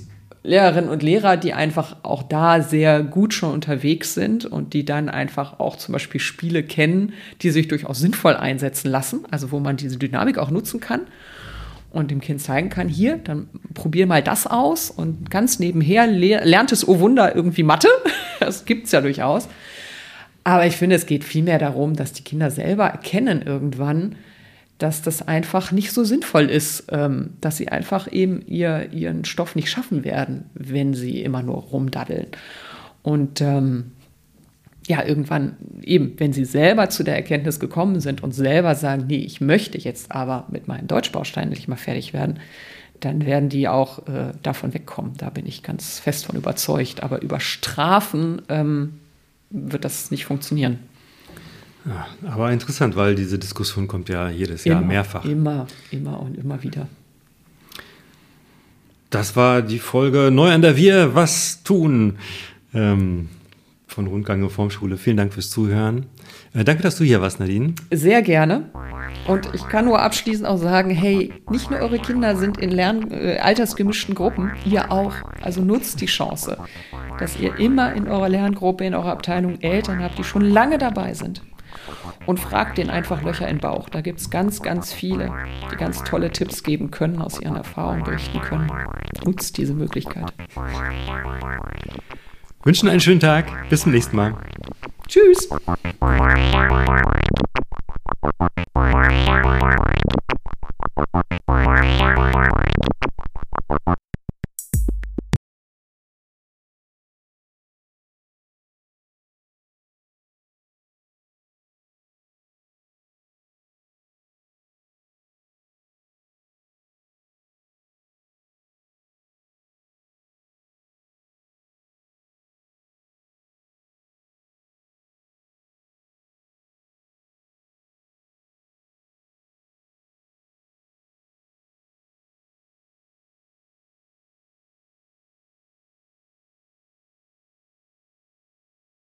[0.44, 5.08] Lehrerinnen und Lehrer, die einfach auch da sehr gut schon unterwegs sind und die dann
[5.08, 9.78] einfach auch zum Beispiel Spiele kennen, die sich durchaus sinnvoll einsetzen lassen, also wo man
[9.78, 11.00] diese Dynamik auch nutzen kann
[11.90, 16.72] und dem Kind zeigen kann, hier, dann probier mal das aus und ganz nebenher lernt
[16.72, 17.88] es, oh Wunder, irgendwie Mathe.
[18.40, 19.48] Das gibt's ja durchaus.
[20.42, 24.16] Aber ich finde, es geht vielmehr darum, dass die Kinder selber erkennen irgendwann,
[24.78, 29.54] dass das einfach nicht so sinnvoll ist, ähm, dass sie einfach eben ihr, ihren Stoff
[29.54, 32.26] nicht schaffen werden, wenn sie immer nur rumdaddeln.
[33.02, 33.92] Und ähm,
[34.86, 39.18] ja, irgendwann eben, wenn sie selber zu der Erkenntnis gekommen sind und selber sagen, nee,
[39.18, 42.40] ich möchte jetzt aber mit meinen Deutschbausteinen nicht mal fertig werden,
[43.00, 45.12] dann werden die auch äh, davon wegkommen.
[45.16, 47.02] Da bin ich ganz fest von überzeugt.
[47.02, 49.00] Aber über Strafen ähm,
[49.50, 50.78] wird das nicht funktionieren.
[51.86, 55.24] Ja, aber interessant, weil diese Diskussion kommt ja jedes Jahr immer, mehrfach.
[55.24, 56.86] Immer, immer und immer wieder.
[59.10, 62.18] Das war die Folge Neu an der Wir, was tun
[62.72, 63.28] ähm,
[63.86, 64.96] von Rundgang Reformschule.
[64.96, 66.06] Vielen Dank fürs Zuhören.
[66.54, 67.74] Äh, danke, dass du hier warst, Nadine.
[67.92, 68.70] Sehr gerne.
[69.28, 73.10] Und ich kann nur abschließend auch sagen, hey, nicht nur eure Kinder sind in Lern
[73.10, 75.12] äh, altersgemischten Gruppen, ihr auch.
[75.42, 76.56] Also nutzt die Chance,
[77.18, 81.12] dass ihr immer in eurer Lerngruppe, in eurer Abteilung Eltern habt, die schon lange dabei
[81.14, 81.42] sind
[82.26, 83.88] und fragt den einfach Löcher in den Bauch.
[83.88, 85.32] Da gibt es ganz, ganz viele,
[85.70, 88.70] die ganz tolle Tipps geben können, aus ihren Erfahrungen berichten können.
[89.24, 90.32] Nutzt diese Möglichkeit.
[92.64, 93.68] Wünschen einen schönen Tag.
[93.68, 94.34] Bis zum nächsten Mal.
[95.06, 95.48] Tschüss.